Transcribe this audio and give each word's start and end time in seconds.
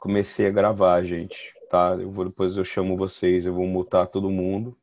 Comecei 0.00 0.46
a 0.46 0.50
gravar, 0.50 1.04
gente, 1.04 1.54
tá? 1.68 1.90
Eu 1.90 2.10
vou, 2.10 2.24
depois 2.24 2.56
eu 2.56 2.64
chamo 2.64 2.96
vocês, 2.96 3.44
eu 3.44 3.52
vou 3.52 3.66
mutar 3.66 4.06
todo 4.06 4.30
mundo. 4.30 4.74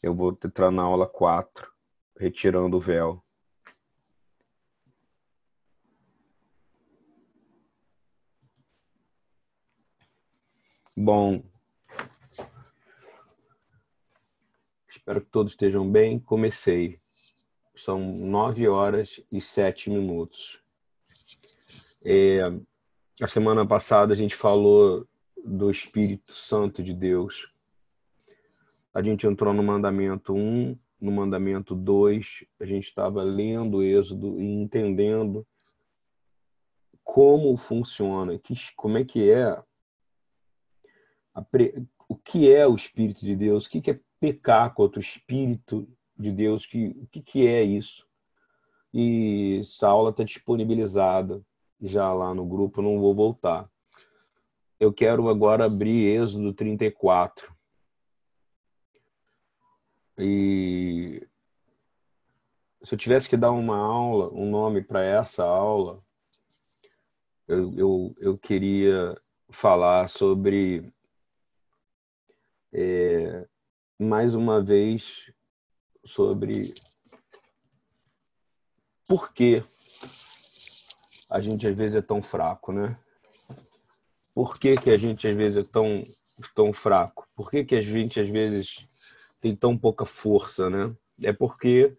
Eu 0.00 0.14
vou 0.14 0.30
entrar 0.30 0.70
na 0.70 0.84
aula 0.84 1.08
4, 1.08 1.68
retirando 2.16 2.76
o 2.76 2.80
véu. 2.80 3.20
Bom, 10.96 11.42
espero 14.88 15.20
que 15.20 15.30
todos 15.32 15.50
estejam 15.50 15.90
bem. 15.90 16.20
Comecei. 16.20 17.00
São 17.74 17.98
nove 17.98 18.68
horas 18.68 19.20
e 19.32 19.40
sete 19.40 19.90
minutos. 19.90 20.62
É, 22.04 22.38
a 23.20 23.26
semana 23.26 23.66
passada 23.66 24.12
a 24.12 24.16
gente 24.16 24.36
falou 24.36 25.06
do 25.42 25.70
Espírito 25.70 26.32
Santo 26.32 26.82
de 26.82 26.92
Deus. 26.92 27.50
A 28.92 29.02
gente 29.02 29.26
entrou 29.26 29.54
no 29.54 29.62
mandamento 29.62 30.34
1, 30.34 30.78
no 31.00 31.12
mandamento 31.12 31.74
2, 31.74 32.44
a 32.60 32.66
gente 32.66 32.84
estava 32.84 33.22
lendo 33.22 33.78
o 33.78 33.82
Êxodo 33.82 34.40
e 34.40 34.44
entendendo 34.44 35.46
como 37.02 37.56
funciona, 37.56 38.38
que, 38.38 38.54
como 38.74 38.98
é 38.98 39.04
que 39.04 39.30
é, 39.30 39.62
pre, 41.50 41.86
o 42.08 42.16
que 42.16 42.52
é 42.52 42.66
o 42.66 42.74
Espírito 42.74 43.24
de 43.24 43.34
Deus, 43.34 43.64
o 43.64 43.70
que 43.70 43.90
é 43.90 44.00
pecar 44.20 44.74
contra 44.74 44.98
o 44.98 45.02
Espírito 45.02 45.88
de 46.18 46.32
Deus, 46.32 46.66
que, 46.66 46.88
o 46.88 47.06
que, 47.06 47.22
que 47.22 47.46
é 47.46 47.62
isso. 47.62 48.06
E 48.92 49.60
essa 49.60 49.88
aula 49.88 50.10
está 50.10 50.24
disponibilizada 50.24 51.42
já 51.80 52.12
lá 52.12 52.34
no 52.34 52.44
grupo, 52.46 52.82
não 52.82 52.98
vou 53.00 53.14
voltar. 53.14 53.70
Eu 54.78 54.92
quero 54.92 55.28
agora 55.28 55.64
abrir 55.64 56.06
Êxodo 56.06 56.52
34. 56.52 57.54
E 60.18 61.26
se 62.82 62.94
eu 62.94 62.98
tivesse 62.98 63.28
que 63.28 63.36
dar 63.36 63.50
uma 63.50 63.76
aula, 63.76 64.32
um 64.32 64.48
nome 64.48 64.82
para 64.82 65.02
essa 65.02 65.44
aula, 65.44 66.02
eu, 67.48 67.74
eu, 67.76 68.14
eu 68.18 68.38
queria 68.38 69.20
falar 69.50 70.08
sobre, 70.08 70.92
é, 72.72 73.46
mais 73.98 74.34
uma 74.34 74.62
vez, 74.62 75.32
sobre 76.04 76.74
por 79.06 79.32
que 79.32 79.64
a 81.28 81.40
gente 81.40 81.66
às 81.66 81.76
vezes 81.76 81.96
é 81.96 82.02
tão 82.02 82.22
fraco, 82.22 82.72
né? 82.72 82.98
Por 84.34 84.58
que, 84.58 84.76
que 84.76 84.90
a 84.90 84.96
gente 84.96 85.26
às 85.26 85.34
vezes 85.34 85.58
é 85.58 85.64
tão, 85.64 86.06
tão 86.54 86.72
fraco? 86.72 87.26
Por 87.34 87.50
que, 87.50 87.64
que 87.64 87.74
a 87.74 87.82
gente 87.82 88.20
às 88.20 88.28
vezes 88.28 88.86
tem 89.40 89.54
tão 89.56 89.76
pouca 89.76 90.04
força, 90.04 90.68
né? 90.68 90.94
É 91.22 91.32
porque 91.32 91.96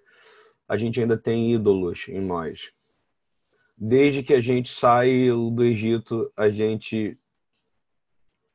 a 0.67 0.77
gente 0.77 0.99
ainda 0.99 1.17
tem 1.17 1.53
ídolos 1.53 2.07
em 2.07 2.21
nós. 2.21 2.71
Desde 3.77 4.23
que 4.23 4.33
a 4.33 4.41
gente 4.41 4.73
saiu 4.73 5.49
do 5.51 5.63
Egito, 5.63 6.31
a 6.35 6.49
gente 6.49 7.17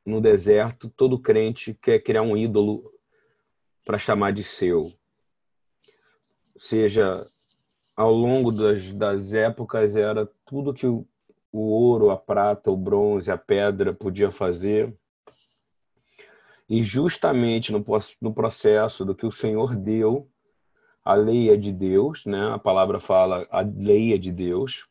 no 0.04 0.20
deserto, 0.20 0.88
todo 0.88 1.18
crente 1.18 1.74
quer 1.74 2.00
criar 2.00 2.22
um 2.22 2.36
ídolo 2.36 2.92
para 3.84 3.98
chamar 3.98 4.32
de 4.32 4.42
seu. 4.42 4.92
Seja 6.56 7.28
ao 7.96 8.12
longo 8.12 8.50
das, 8.50 8.92
das 8.94 9.32
épocas 9.32 9.96
era 9.96 10.26
tudo 10.46 10.74
que 10.74 10.86
o, 10.86 11.06
o 11.50 11.60
ouro, 11.60 12.10
a 12.10 12.16
prata, 12.16 12.70
o 12.70 12.76
bronze, 12.76 13.30
a 13.30 13.36
pedra 13.36 13.92
podia 13.92 14.30
fazer. 14.30 14.94
E 16.68 16.82
justamente 16.82 17.70
no, 17.70 17.84
no 18.20 18.32
processo 18.32 19.04
do 19.04 19.14
que 19.14 19.26
o 19.26 19.32
Senhor 19.32 19.76
deu, 19.76 20.28
a 21.04 21.14
lei 21.14 21.50
é 21.50 21.56
de 21.56 21.72
Deus, 21.72 22.24
né? 22.24 22.52
A 22.52 22.58
palavra 22.58 22.98
fala 22.98 23.46
a 23.50 23.60
lei 23.60 24.14
é 24.14 24.18
de 24.18 24.32
Deus. 24.32 24.86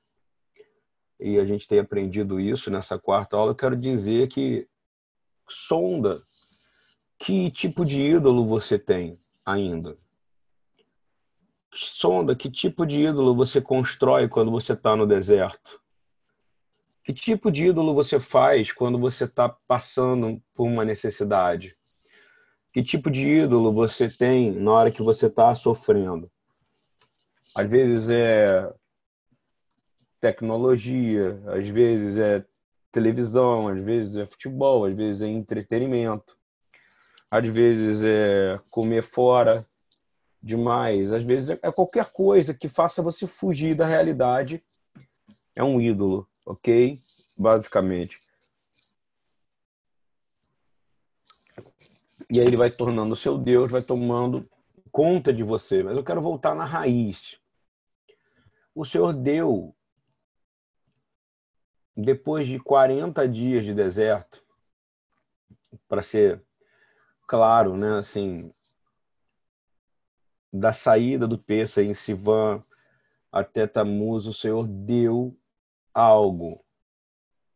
E 1.19 1.39
a 1.39 1.45
gente 1.45 1.67
tem 1.67 1.79
aprendido 1.79 2.39
isso 2.39 2.69
nessa 2.69 2.99
quarta 2.99 3.37
aula. 3.37 3.51
Eu 3.51 3.55
quero 3.55 3.75
dizer 3.75 4.27
que 4.27 4.67
sonda 5.47 6.23
que 7.17 7.49
tipo 7.51 7.85
de 7.85 8.01
ídolo 8.01 8.45
você 8.45 8.77
tem 8.77 9.19
ainda 9.45 9.97
sonda 11.73 12.35
que 12.35 12.49
tipo 12.49 12.85
de 12.85 12.99
ídolo 13.01 13.35
você 13.35 13.61
constrói 13.61 14.27
quando 14.27 14.51
você 14.51 14.73
está 14.73 14.95
no 14.95 15.07
deserto. 15.07 15.81
Que 17.03 17.13
tipo 17.13 17.51
de 17.51 17.67
ídolo 17.67 17.93
você 17.93 18.19
faz 18.19 18.71
quando 18.71 18.99
você 18.99 19.23
está 19.23 19.49
passando 19.49 20.41
por 20.53 20.67
uma 20.67 20.85
necessidade? 20.85 21.75
Que 22.71 22.83
tipo 22.83 23.09
de 23.09 23.27
ídolo 23.27 23.73
você 23.73 24.09
tem 24.09 24.51
na 24.51 24.71
hora 24.71 24.91
que 24.91 25.01
você 25.01 25.27
está 25.27 25.53
sofrendo? 25.55 26.31
Às 27.55 27.69
vezes 27.69 28.09
é 28.09 28.73
tecnologia, 30.21 31.41
às 31.47 31.67
vezes 31.67 32.17
é 32.17 32.45
televisão, 32.91 33.67
às 33.67 33.79
vezes 33.79 34.15
é 34.15 34.25
futebol, 34.25 34.85
às 34.85 34.95
vezes 34.95 35.21
é 35.21 35.27
entretenimento, 35.27 36.37
às 37.29 37.45
vezes 37.47 38.03
é 38.03 38.59
comer 38.69 39.01
fora, 39.01 39.67
demais. 40.41 41.11
Às 41.11 41.23
vezes 41.23 41.51
é 41.61 41.71
qualquer 41.71 42.11
coisa 42.11 42.53
que 42.53 42.67
faça 42.67 43.01
você 43.01 43.27
fugir 43.27 43.75
da 43.75 43.85
realidade. 43.85 44.63
É 45.55 45.63
um 45.63 45.79
ídolo, 45.79 46.27
ok? 46.45 47.01
Basicamente. 47.37 48.21
E 52.29 52.39
aí 52.39 52.47
ele 52.47 52.57
vai 52.57 52.71
tornando 52.71 53.15
seu 53.15 53.37
Deus, 53.37 53.71
vai 53.71 53.81
tomando 53.81 54.49
conta 54.91 55.33
de 55.33 55.43
você. 55.43 55.83
Mas 55.83 55.97
eu 55.97 56.03
quero 56.03 56.21
voltar 56.21 56.55
na 56.55 56.63
raiz. 56.65 57.37
O 58.73 58.85
Senhor 58.85 59.11
deu, 59.11 59.75
depois 61.95 62.47
de 62.47 62.57
40 62.57 63.27
dias 63.27 63.65
de 63.65 63.73
deserto, 63.73 64.41
para 65.89 66.01
ser 66.01 66.41
claro, 67.27 67.75
né? 67.75 67.99
Assim, 67.99 68.53
da 70.51 70.73
saída 70.73 71.27
do 71.27 71.37
Peça 71.37 71.81
em 71.81 71.93
Sivan 71.93 72.63
até 73.31 73.65
Tamuz, 73.65 74.25
o 74.25 74.33
Senhor 74.33 74.67
deu 74.67 75.37
algo. 75.93 76.63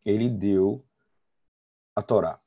Ele 0.06 0.30
deu 0.30 0.86
a 1.96 2.02
Torá. 2.02 2.40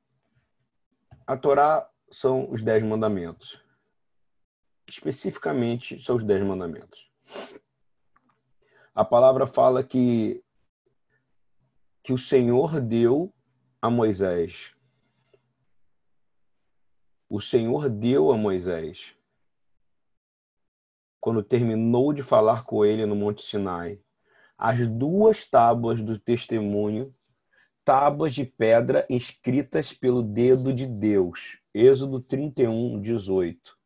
A 1.26 1.36
Torá 1.36 1.90
são 2.10 2.50
os 2.50 2.62
dez 2.62 2.82
mandamentos. 2.82 3.62
Especificamente, 4.88 6.02
são 6.02 6.16
os 6.16 6.24
dez 6.24 6.42
mandamentos. 6.42 7.10
A 8.94 9.04
palavra 9.04 9.46
fala 9.46 9.84
que, 9.84 10.42
que 12.02 12.12
o 12.12 12.18
Senhor 12.18 12.80
deu 12.80 13.32
a 13.82 13.90
Moisés. 13.90 14.74
O 17.28 17.42
Senhor 17.42 17.90
deu 17.90 18.32
a 18.32 18.38
Moisés 18.38 19.17
quando 21.28 21.42
terminou 21.42 22.10
de 22.14 22.22
falar 22.22 22.64
com 22.64 22.86
ele 22.86 23.04
no 23.04 23.14
Monte 23.14 23.42
Sinai, 23.42 24.00
as 24.56 24.88
duas 24.88 25.44
tábuas 25.44 26.00
do 26.00 26.18
testemunho, 26.18 27.14
tábuas 27.84 28.34
de 28.34 28.46
pedra 28.46 29.06
escritas 29.10 29.92
pelo 29.92 30.22
dedo 30.22 30.72
de 30.72 30.86
Deus. 30.86 31.58
Êxodo 31.74 32.18
31, 32.18 32.98
18. 32.98 33.76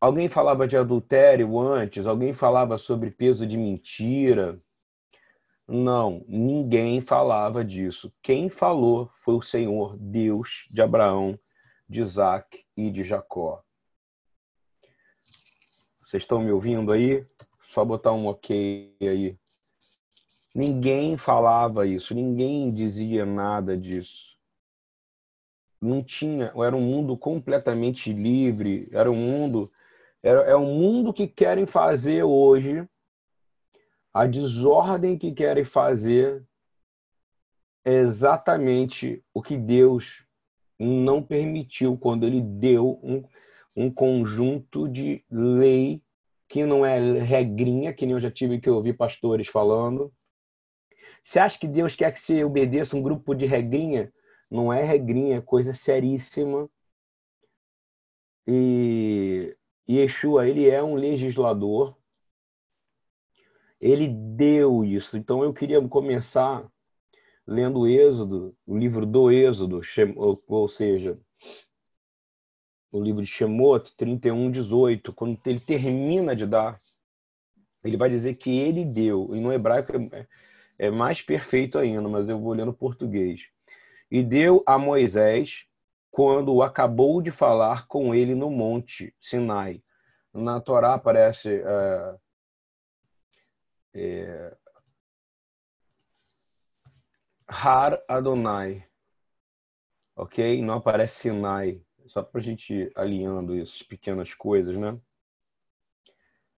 Alguém 0.00 0.26
falava 0.26 0.66
de 0.66 0.78
adultério 0.78 1.58
antes? 1.58 2.06
Alguém 2.06 2.32
falava 2.32 2.78
sobre 2.78 3.10
peso 3.10 3.46
de 3.46 3.58
mentira? 3.58 4.58
Não, 5.68 6.24
ninguém 6.26 7.02
falava 7.02 7.62
disso. 7.62 8.10
Quem 8.22 8.48
falou 8.48 9.10
foi 9.16 9.34
o 9.34 9.42
Senhor, 9.42 9.98
Deus 9.98 10.66
de 10.70 10.80
Abraão, 10.80 11.38
de 11.86 12.00
Isaac 12.00 12.64
e 12.74 12.90
de 12.90 13.02
Jacó. 13.02 13.62
Vocês 16.08 16.22
estão 16.22 16.40
me 16.40 16.50
ouvindo 16.50 16.90
aí? 16.90 17.26
Só 17.62 17.84
botar 17.84 18.12
um 18.12 18.28
ok 18.28 18.96
aí. 18.98 19.38
Ninguém 20.54 21.18
falava 21.18 21.86
isso, 21.86 22.14
ninguém 22.14 22.72
dizia 22.72 23.26
nada 23.26 23.76
disso. 23.76 24.38
Não 25.78 26.02
tinha, 26.02 26.50
era 26.56 26.74
um 26.74 26.80
mundo 26.80 27.14
completamente 27.14 28.10
livre, 28.10 28.88
era 28.90 29.10
um 29.10 29.16
mundo, 29.16 29.70
era, 30.22 30.40
é 30.44 30.56
um 30.56 30.78
mundo 30.78 31.12
que 31.12 31.28
querem 31.28 31.66
fazer 31.66 32.22
hoje, 32.22 32.88
a 34.10 34.26
desordem 34.26 35.18
que 35.18 35.30
querem 35.30 35.62
fazer 35.62 36.42
é 37.84 37.92
exatamente 37.92 39.22
o 39.34 39.42
que 39.42 39.58
Deus 39.58 40.24
não 40.78 41.22
permitiu 41.22 41.98
quando 41.98 42.24
ele 42.24 42.40
deu 42.40 42.98
um, 43.02 43.22
um 43.78 43.88
conjunto 43.92 44.88
de 44.88 45.24
lei 45.30 46.02
que 46.48 46.64
não 46.64 46.84
é 46.84 46.98
regrinha, 47.20 47.92
que 47.92 48.04
nem 48.04 48.14
eu 48.14 48.20
já 48.20 48.28
tive 48.28 48.60
que 48.60 48.68
ouvir 48.68 48.94
pastores 48.94 49.46
falando. 49.46 50.12
Você 51.22 51.38
acha 51.38 51.56
que 51.56 51.68
Deus 51.68 51.94
quer 51.94 52.10
que 52.10 52.20
você 52.20 52.42
obedeça 52.42 52.96
um 52.96 53.02
grupo 53.02 53.36
de 53.36 53.46
regrinha? 53.46 54.12
Não 54.50 54.72
é 54.72 54.82
regrinha, 54.82 55.36
é 55.36 55.40
coisa 55.40 55.72
seríssima. 55.72 56.68
E 58.44 59.56
Yeshua, 59.88 60.48
ele 60.48 60.68
é 60.68 60.82
um 60.82 60.96
legislador. 60.96 61.96
Ele 63.80 64.08
deu 64.08 64.84
isso. 64.84 65.16
Então 65.16 65.44
eu 65.44 65.52
queria 65.52 65.80
começar 65.86 66.68
lendo 67.46 67.80
o 67.80 67.86
Êxodo, 67.86 68.56
o 68.66 68.76
livro 68.76 69.06
do 69.06 69.30
Êxodo, 69.30 69.80
ou 70.48 70.66
seja, 70.66 71.16
o 72.90 73.02
livro 73.02 73.22
de 73.22 73.28
Shemot 73.28 73.94
31, 73.96 74.50
18, 74.50 75.12
quando 75.12 75.38
ele 75.46 75.60
termina 75.60 76.34
de 76.34 76.46
dar, 76.46 76.80
ele 77.84 77.96
vai 77.96 78.08
dizer 78.08 78.34
que 78.34 78.58
ele 78.58 78.84
deu, 78.84 79.34
e 79.34 79.40
no 79.40 79.52
hebraico 79.52 79.92
é, 79.96 80.26
é 80.78 80.90
mais 80.90 81.22
perfeito 81.22 81.78
ainda, 81.78 82.08
mas 82.08 82.28
eu 82.28 82.38
vou 82.40 82.52
ler 82.52 82.64
no 82.64 82.74
português. 82.74 83.48
E 84.10 84.22
deu 84.22 84.62
a 84.66 84.78
Moisés 84.78 85.66
quando 86.10 86.62
acabou 86.62 87.20
de 87.20 87.30
falar 87.30 87.86
com 87.86 88.14
ele 88.14 88.34
no 88.34 88.50
monte 88.50 89.14
Sinai. 89.20 89.82
Na 90.32 90.60
Torá 90.60 90.94
aparece 90.94 91.62
é, 91.64 92.16
é, 93.94 94.56
Har 97.46 98.02
Adonai. 98.08 98.84
Ok? 100.16 100.62
Não 100.62 100.74
aparece 100.74 101.20
Sinai. 101.22 101.82
Só 102.08 102.22
para 102.22 102.40
a 102.40 102.42
gente 102.42 102.90
alinhando 102.94 103.54
essas 103.54 103.82
pequenas 103.82 104.34
coisas, 104.34 104.76
né? 104.76 104.98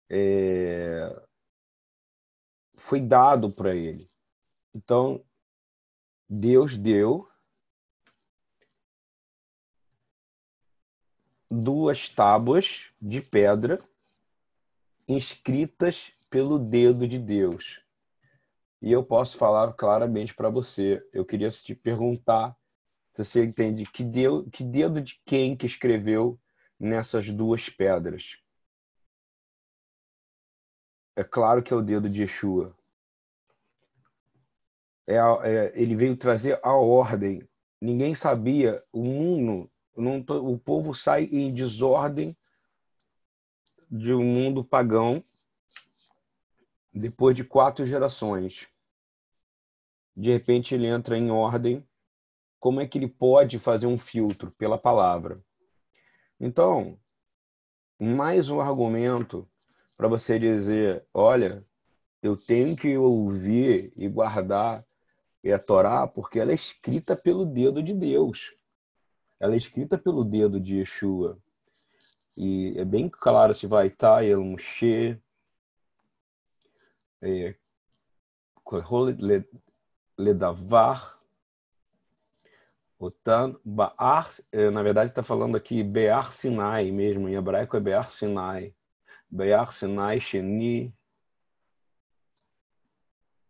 É... 0.08 1.22
Foi 2.76 3.00
dado 3.00 3.50
para 3.50 3.74
ele. 3.74 4.10
Então, 4.74 5.24
Deus 6.28 6.76
deu 6.76 7.28
duas 11.50 12.08
tábuas 12.10 12.92
de 13.00 13.20
pedra 13.20 13.82
inscritas 15.08 16.12
pelo 16.28 16.58
dedo 16.58 17.08
de 17.08 17.18
Deus. 17.18 17.82
E 18.80 18.92
eu 18.92 19.02
posso 19.02 19.36
falar 19.38 19.72
claramente 19.72 20.34
para 20.34 20.50
você. 20.50 21.02
Eu 21.12 21.24
queria 21.24 21.50
te 21.50 21.74
perguntar 21.74 22.56
se 23.24 23.32
você 23.32 23.44
entende 23.44 23.84
que, 23.84 24.04
deu, 24.04 24.48
que 24.50 24.62
dedo 24.64 25.00
de 25.00 25.20
quem 25.24 25.56
que 25.56 25.66
escreveu 25.66 26.38
nessas 26.78 27.30
duas 27.30 27.68
pedras. 27.68 28.36
É 31.16 31.24
claro 31.24 31.62
que 31.62 31.72
é 31.72 31.76
o 31.76 31.82
dedo 31.82 32.08
de 32.08 32.22
Yeshua. 32.22 32.76
É, 35.06 35.16
é, 35.16 35.72
ele 35.74 35.96
veio 35.96 36.16
trazer 36.16 36.60
a 36.62 36.72
ordem. 36.72 37.48
Ninguém 37.80 38.14
sabia. 38.14 38.84
O 38.92 39.02
mundo, 39.02 39.70
não, 39.96 40.18
o 40.18 40.58
povo 40.58 40.94
sai 40.94 41.24
em 41.24 41.52
desordem 41.52 42.36
de 43.90 44.12
um 44.12 44.24
mundo 44.24 44.62
pagão 44.62 45.24
depois 46.92 47.36
de 47.36 47.44
quatro 47.44 47.86
gerações, 47.86 48.68
de 50.16 50.32
repente 50.32 50.74
ele 50.74 50.86
entra 50.86 51.16
em 51.16 51.30
ordem. 51.30 51.87
Como 52.58 52.80
é 52.80 52.86
que 52.86 52.98
ele 52.98 53.08
pode 53.08 53.58
fazer 53.58 53.86
um 53.86 53.98
filtro 53.98 54.50
pela 54.52 54.76
palavra? 54.76 55.42
Então, 56.40 56.98
mais 57.98 58.50
um 58.50 58.60
argumento 58.60 59.48
para 59.96 60.08
você 60.08 60.38
dizer: 60.38 61.04
olha, 61.12 61.64
eu 62.22 62.36
tenho 62.36 62.76
que 62.76 62.96
ouvir 62.96 63.92
e 63.96 64.08
guardar 64.08 64.84
a 65.52 65.58
Torá 65.58 66.06
porque 66.06 66.38
ela 66.38 66.52
é 66.52 66.54
escrita 66.54 67.16
pelo 67.16 67.46
dedo 67.46 67.82
de 67.82 67.94
Deus. 67.94 68.54
Ela 69.40 69.54
é 69.54 69.56
escrita 69.56 69.96
pelo 69.96 70.24
dedo 70.24 70.60
de 70.60 70.78
Yeshua. 70.78 71.38
E 72.36 72.74
é 72.76 72.84
bem 72.84 73.08
claro 73.08 73.54
se 73.54 73.66
vai 73.66 73.88
estar 73.88 74.24
El 74.24 74.44
Moshe, 74.44 75.20
é, 77.20 77.56
Ledavar, 82.98 83.54
Otan, 83.54 83.56
Baar, 83.64 84.28
é, 84.52 84.70
na 84.70 84.82
verdade 84.82 85.10
está 85.10 85.22
falando 85.22 85.56
aqui 85.56 85.82
Bear 85.82 86.32
Sinai 86.32 86.90
mesmo, 86.90 87.28
em 87.28 87.34
hebraico 87.34 87.76
é 87.76 87.80
Bear 87.80 88.10
Sinai. 88.10 88.74
Bear 89.30 89.72
Sinai 89.72 90.20
Sheni. 90.20 90.94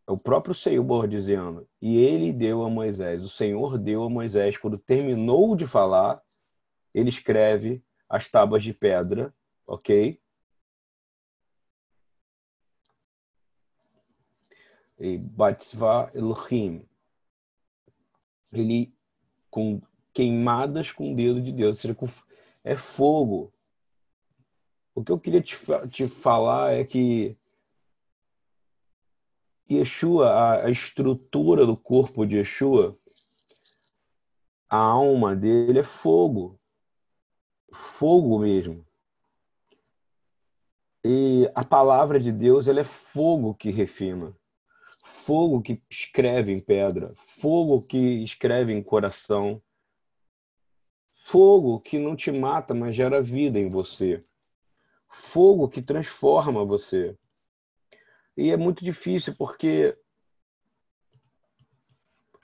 É 0.07 0.13
o 0.13 0.19
próprio 0.19 0.55
Senhor 0.55 1.07
dizendo, 1.07 1.69
e 1.83 1.99
ele 1.99 2.33
deu 2.33 2.65
a 2.65 2.71
Moisés, 2.71 3.23
o 3.23 3.29
Senhor 3.29 3.79
deu 3.79 4.03
a 4.05 4.09
Moisés, 4.09 4.57
quando 4.57 4.79
terminou 4.79 5.55
de 5.55 5.67
falar, 5.67 6.23
ele 6.95 7.11
escreve 7.11 7.85
as 8.09 8.27
tábuas 8.27 8.63
de 8.63 8.73
pedra, 8.73 9.35
ok? 9.67 10.19
Batzva 15.21 16.11
Elohim. 16.15 16.89
Ele 18.51 18.98
com 19.51 19.81
queimadas 20.13 20.91
com 20.91 21.13
o 21.13 21.17
dedo 21.17 21.41
de 21.41 21.53
Deus, 21.53 21.69
ou 21.69 21.75
seja, 21.75 21.95
com, 21.95 22.07
é 22.65 22.77
fogo. 22.77 23.53
O 24.95 25.05
que 25.05 25.13
eu 25.13 25.19
queria 25.19 25.41
te, 25.41 25.57
te 25.91 26.09
falar 26.09 26.75
é 26.75 26.85
que 26.85 27.37
Yeshua, 29.71 30.31
a, 30.31 30.67
a 30.67 30.71
estrutura 30.71 31.65
do 31.65 31.77
corpo 31.77 32.27
de 32.27 32.37
Yeshua, 32.37 32.99
a 34.69 34.77
alma 34.77 35.37
dele 35.37 35.79
é 35.79 35.85
fogo. 35.85 36.59
Fogo 37.73 38.39
mesmo. 38.41 38.85
E 41.05 41.49
a 41.55 41.65
palavra 41.65 42.19
de 42.19 42.33
Deus 42.33 42.67
ela 42.67 42.81
é 42.81 42.85
fogo 42.85 43.55
que 43.55 43.71
refina 43.71 44.35
fogo 45.03 45.63
que 45.63 45.83
escreve 45.91 46.53
em 46.53 46.61
pedra, 46.61 47.13
fogo 47.17 47.83
que 47.83 48.23
escreve 48.25 48.73
em 48.73 48.83
coração, 48.83 49.63
fogo 51.15 51.81
que 51.81 51.99
não 51.99 52.17
te 52.17 52.33
mata, 52.33 52.75
mas 52.75 52.95
gera 52.95 53.23
vida 53.23 53.59
em 53.59 53.69
você, 53.69 54.25
fogo 55.09 55.69
que 55.69 55.83
transforma 55.83 56.65
você. 56.65 57.17
E 58.37 58.51
é 58.51 58.57
muito 58.57 58.85
difícil 58.85 59.35
porque 59.37 59.97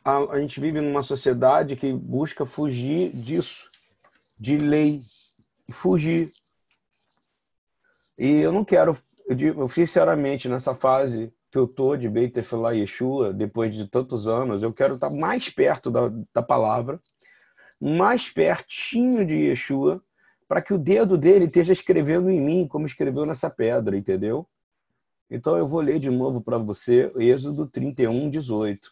a, 0.05 0.19
a 0.19 0.41
gente 0.41 0.61
vive 0.61 0.81
numa 0.81 1.03
sociedade 1.03 1.77
que 1.77 1.93
busca 1.93 2.45
fugir 2.45 3.11
disso, 3.15 3.71
de 4.39 4.59
lei, 4.59 5.03
fugir. 5.71 6.33
E 8.19 8.41
eu 8.41 8.53
não 8.53 8.65
quero, 8.65 8.97
eu 9.29 9.67
sinceramente, 9.69 10.49
nessa 10.49 10.75
fase 10.75 11.33
que 11.55 11.59
eu 11.59 11.69
tô 11.69 11.97
de 11.97 12.09
Beit 12.09 12.33
Tefillah 12.33 12.73
Yeshua, 12.73 13.33
depois 13.33 13.73
de 13.73 13.87
tantos 13.87 14.27
anos, 14.27 14.61
eu 14.61 14.73
quero 14.73 14.97
estar 14.97 15.09
mais 15.09 15.49
perto 15.49 15.89
da, 15.89 16.11
da 16.35 16.43
palavra, 16.43 17.01
mais 17.81 18.29
pertinho 18.29 19.25
de 19.25 19.35
Yeshua, 19.35 20.03
para 20.49 20.61
que 20.61 20.75
o 20.75 20.79
dedo 20.79 21.17
dele 21.17 21.45
esteja 21.45 21.73
escrevendo 21.73 22.29
em 22.29 22.41
mim, 22.41 22.67
como 22.67 22.87
escreveu 22.87 23.25
nessa 23.25 23.49
pedra, 23.49 23.97
entendeu? 23.97 24.49
Então 25.31 25.57
eu 25.57 25.65
vou 25.65 25.81
ler 25.81 26.01
de 26.01 26.11
novo 26.11 26.41
para 26.41 26.59
você 26.59 27.13
Êxodo 27.17 27.69
31, 27.69 28.29
18. 28.31 28.91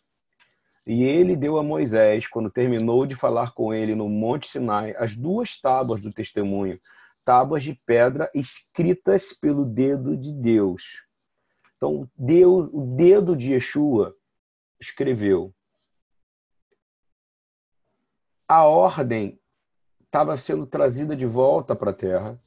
E 0.87 1.03
ele 1.03 1.35
deu 1.35 1.59
a 1.59 1.65
Moisés, 1.65 2.29
quando 2.29 2.49
terminou 2.49 3.07
de 3.07 3.17
falar 3.17 3.51
com 3.51 3.75
ele 3.75 3.97
no 3.97 4.09
Monte 4.09 4.47
Sinai, 4.47 4.95
as 4.97 5.17
duas 5.17 5.61
tábuas 5.61 6.01
do 6.01 6.13
testemunho, 6.13 6.79
tábuas 7.25 7.65
de 7.65 7.75
pedra 7.85 8.31
escritas 8.33 9.33
pelo 9.33 9.65
dedo 9.65 10.17
de 10.17 10.33
Deus. 10.33 11.11
Então, 11.83 12.09
o 12.73 12.97
dedo 12.97 13.35
de 13.35 13.55
Yeshua 13.55 14.17
escreveu. 14.81 15.53
A 18.47 18.65
ordem 18.65 19.41
estava 20.05 20.39
sendo 20.39 20.65
trazida 20.65 21.17
de 21.17 21.27
volta 21.27 21.75
para 21.75 21.91
a 21.91 21.95
Terra. 21.95 22.41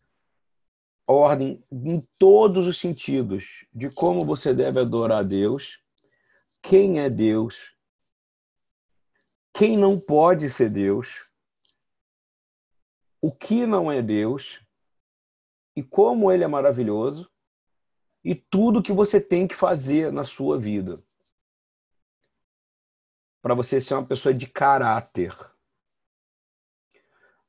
A 1.05 1.11
ordem 1.11 1.61
em 1.69 1.99
todos 2.17 2.65
os 2.65 2.79
sentidos 2.79 3.67
de 3.73 3.89
como 3.89 4.25
você 4.25 4.53
deve 4.53 4.79
adorar 4.79 5.17
a 5.17 5.23
Deus, 5.23 5.83
quem 6.61 7.01
é 7.01 7.09
Deus, 7.09 7.75
quem 9.53 9.75
não 9.75 9.99
pode 9.99 10.49
ser 10.49 10.69
Deus, 10.69 11.29
o 13.19 13.33
que 13.33 13.65
não 13.65 13.91
é 13.91 14.01
Deus? 14.01 14.61
E 15.75 15.83
como 15.83 16.31
ele 16.31 16.45
é 16.45 16.47
maravilhoso 16.47 17.29
e 18.25 18.33
tudo 18.33 18.81
que 18.81 18.91
você 18.91 19.21
tem 19.21 19.47
que 19.47 19.53
fazer 19.53 20.11
na 20.11 20.23
sua 20.23 20.57
vida 20.57 20.99
para 23.39 23.53
você 23.53 23.79
ser 23.79 23.93
uma 23.93 24.03
pessoa 24.03 24.33
de 24.33 24.47
caráter. 24.47 25.31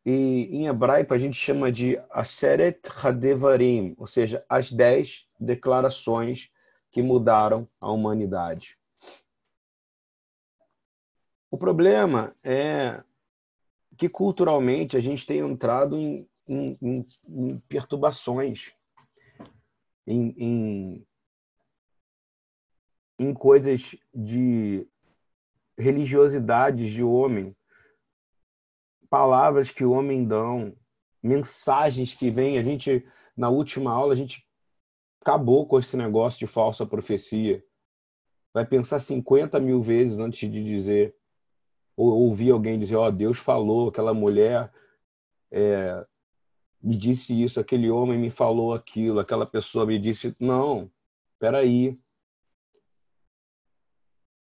E 0.04 0.50
em 0.52 0.66
hebraico 0.66 1.14
a 1.14 1.18
gente 1.18 1.34
chama 1.34 1.72
de 1.72 1.98
Aseret 2.10 2.82
Hadevarim, 3.02 3.94
ou 3.96 4.06
seja, 4.06 4.44
as 4.46 4.70
dez 4.70 5.26
declarações 5.40 6.50
que 6.90 7.00
mudaram 7.00 7.66
a 7.80 7.90
humanidade. 7.90 8.78
O 11.50 11.56
problema 11.56 12.36
é 12.44 13.02
que 13.96 14.10
culturalmente 14.10 14.94
a 14.94 15.00
gente 15.00 15.24
tem 15.24 15.38
entrado 15.38 15.96
em, 15.96 16.28
em, 16.46 16.78
em, 16.82 17.08
em 17.26 17.58
perturbações, 17.60 18.75
em, 20.06 20.34
em, 20.38 21.06
em 23.18 23.34
coisas 23.34 23.96
de 24.14 24.86
religiosidades 25.76 26.92
de 26.92 27.02
homem, 27.02 27.54
palavras 29.10 29.70
que 29.70 29.84
o 29.84 29.90
homem 29.92 30.24
dão, 30.24 30.76
mensagens 31.22 32.14
que 32.14 32.30
vêm. 32.30 32.58
A 32.58 32.62
gente, 32.62 33.06
na 33.36 33.48
última 33.48 33.92
aula, 33.92 34.12
a 34.12 34.16
gente 34.16 34.46
acabou 35.20 35.66
com 35.66 35.78
esse 35.78 35.96
negócio 35.96 36.38
de 36.38 36.46
falsa 36.46 36.86
profecia. 36.86 37.62
Vai 38.54 38.64
pensar 38.64 39.00
50 39.00 39.58
mil 39.60 39.82
vezes 39.82 40.18
antes 40.18 40.50
de 40.50 40.64
dizer, 40.64 41.14
ou 41.96 42.10
ouvir 42.10 42.50
alguém 42.50 42.78
dizer: 42.78 42.96
Ó, 42.96 43.08
oh, 43.08 43.10
Deus 43.10 43.38
falou, 43.38 43.88
aquela 43.88 44.14
mulher 44.14 44.72
é, 45.50 46.06
me 46.82 46.96
disse 46.96 47.42
isso, 47.42 47.58
aquele 47.58 47.90
homem 47.90 48.18
me 48.18 48.30
falou 48.30 48.72
aquilo, 48.72 49.18
aquela 49.18 49.46
pessoa 49.46 49.86
me 49.86 49.98
disse. 49.98 50.34
Não, 50.38 50.90
peraí. 51.38 51.98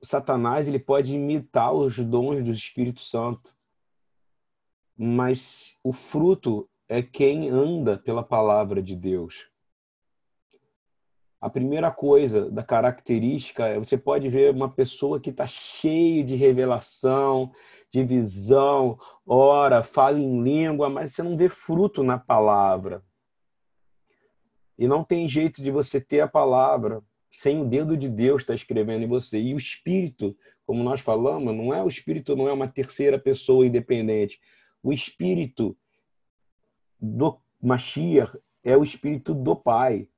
Satanás 0.03 0.69
ele 0.69 0.79
pode 0.79 1.15
imitar 1.15 1.73
os 1.73 1.99
dons 1.99 2.45
do 2.45 2.53
Espírito 2.53 3.01
Santo 3.01 3.59
mas 4.99 5.77
o 5.85 5.93
fruto 5.93 6.69
é 6.89 7.01
quem 7.01 7.49
anda 7.49 7.97
pela 7.97 8.23
palavra 8.25 8.83
de 8.83 8.97
Deus. 8.97 9.49
A 11.41 11.49
primeira 11.49 11.89
coisa 11.93 12.51
da 12.51 12.65
característica 12.65 13.65
é 13.69 13.79
você 13.79 13.97
pode 13.97 14.29
ver 14.29 14.53
uma 14.53 14.69
pessoa 14.69 15.21
que 15.21 15.31
está 15.31 15.47
cheia 15.47 16.25
de 16.25 16.35
revelação, 16.35 17.53
de 17.91 18.05
visão, 18.05 18.99
ora, 19.27 19.83
fala 19.83 20.19
em 20.19 20.43
língua, 20.43 20.89
mas 20.91 21.13
você 21.13 21.23
não 21.23 21.37
vê 21.37 21.49
fruto 21.49 22.03
na 22.03 22.19
palavra. 22.19 23.03
E 24.77 24.87
não 24.87 25.03
tem 25.03 25.29
jeito 25.29 25.63
de 25.63 25.71
você 25.71 26.01
ter 26.01 26.21
a 26.21 26.29
palavra 26.29 27.03
sem 27.31 27.61
o 27.61 27.65
dedo 27.65 27.97
de 27.97 28.09
Deus 28.09 28.43
estar 28.43 28.53
tá 28.53 28.57
escrevendo 28.57 29.05
em 29.05 29.09
você. 29.09 29.41
E 29.41 29.55
o 29.55 29.59
Espírito, 29.59 30.37
como 30.67 30.83
nós 30.83 31.01
falamos, 31.01 31.55
não 31.55 31.75
é 31.75 31.83
o 31.83 31.89
Espírito, 31.89 32.37
não 32.37 32.49
é 32.49 32.53
uma 32.53 32.69
terceira 32.69 33.19
pessoa 33.19 33.67
independente 33.67 34.39
o 34.83 34.93
espírito 34.93 35.77
do 37.01 37.41
Mashiach 37.61 38.39
é 38.63 38.77
o 38.77 38.83
espírito 38.83 39.35
do 39.35 39.57
Pai. 39.57 40.09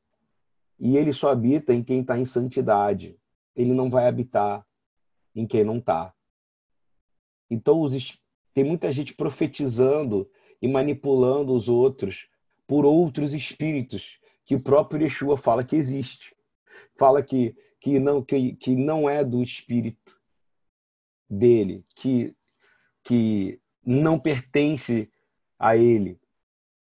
E 0.79 0.97
ele 0.97 1.13
só 1.13 1.31
habita 1.31 1.75
em 1.75 1.83
quem 1.83 2.01
está 2.01 2.19
em 2.19 2.25
santidade. 2.25 3.19
Ele 3.55 3.73
não 3.73 3.91
vai 3.91 4.07
habitar 4.07 4.67
em 5.35 5.47
quem 5.47 5.65
não 5.65 5.79
está. 5.79 6.15
Então, 7.51 7.81
os, 7.81 8.19
tem 8.55 8.63
muita 8.63 8.93
gente 8.93 9.15
profetizando 9.15 10.31
e 10.63 10.69
manipulando 10.69 11.53
os 11.53 11.69
outros 11.69 12.29
por 12.67 12.87
outros 12.87 13.35
espíritos 13.35 14.21
que 14.45 14.55
o 14.55 14.61
próprio 14.61 15.03
Yeshua 15.03 15.37
fala 15.37 15.65
que 15.65 15.75
existe. 15.75 16.37
Fala 16.97 17.23
que, 17.23 17.57
que, 17.81 17.99
não, 17.99 18.23
que, 18.23 18.55
que 18.55 18.77
não 18.77 19.11
é 19.11 19.25
do 19.25 19.43
espírito 19.43 20.21
dele, 21.29 21.85
que, 21.97 22.37
que 23.03 23.61
não 23.85 24.19
pertence 24.19 25.11
a 25.59 25.77
ele. 25.77 26.21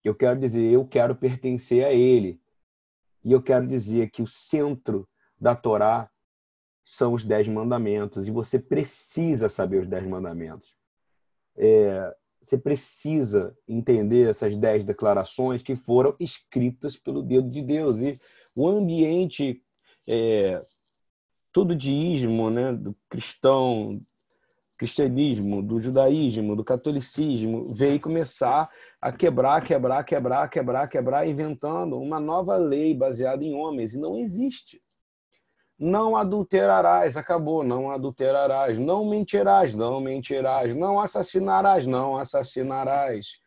Eu 0.03 0.13
quero 0.13 0.39
dizer, 0.39 0.72
eu 0.72 0.86
quero 0.86 1.15
pertencer 1.15 1.86
a 1.86 1.91
ele. 1.91 2.39
E 3.24 3.32
eu 3.32 3.41
quero 3.41 3.65
dizer 3.65 4.12
que 4.12 4.22
o 4.22 4.27
centro 4.27 5.08
da 5.39 5.56
Torá 5.56 6.11
são 6.85 7.13
os 7.13 7.23
dez 7.23 7.47
mandamentos. 7.47 8.27
E 8.27 8.31
você 8.31 8.59
precisa 8.59 9.50
saber 9.50 9.81
os 9.81 9.88
dez 9.88 10.05
mandamentos. 10.05 10.75
É, 11.57 12.13
você 12.41 12.57
precisa 12.57 13.55
entender 13.67 14.29
essas 14.29 14.55
dez 14.55 14.83
declarações 14.83 15.61
que 15.61 15.75
foram 15.75 16.15
escritas 16.19 16.97
pelo 16.97 17.21
dedo 17.21 17.50
de 17.50 17.61
Deus. 17.61 18.00
E 18.00 18.19
o 18.55 18.67
ambiente, 18.67 19.61
é, 20.07 20.63
todo 21.51 21.75
dízimo 21.75 22.50
né, 22.50 22.73
do 22.73 22.95
cristão, 23.07 24.01
cristianismo, 24.81 25.61
do 25.61 25.79
judaísmo, 25.79 26.55
do 26.55 26.63
catolicismo, 26.63 27.71
veio 27.71 28.00
começar 28.00 28.67
a 29.00 29.11
quebrar, 29.11 29.63
quebrar, 29.63 30.03
quebrar, 30.03 30.50
quebrar, 30.50 30.88
quebrar, 30.88 31.27
inventando 31.27 32.00
uma 32.00 32.19
nova 32.19 32.57
lei 32.57 32.91
baseada 32.95 33.43
em 33.43 33.53
homens. 33.53 33.93
E 33.93 34.00
não 34.00 34.17
existe. 34.17 34.81
Não 35.83 36.15
adulterarás, 36.15 37.17
acabou, 37.17 37.63
não 37.63 37.89
adulterarás. 37.89 38.77
Não 38.77 39.03
mentirás, 39.03 39.73
não 39.73 40.00
mentirás. 40.00 40.75
Não 40.75 41.00
assassinarás, 41.00 41.88
não 41.88 42.19
assassinarás. 42.19 43.39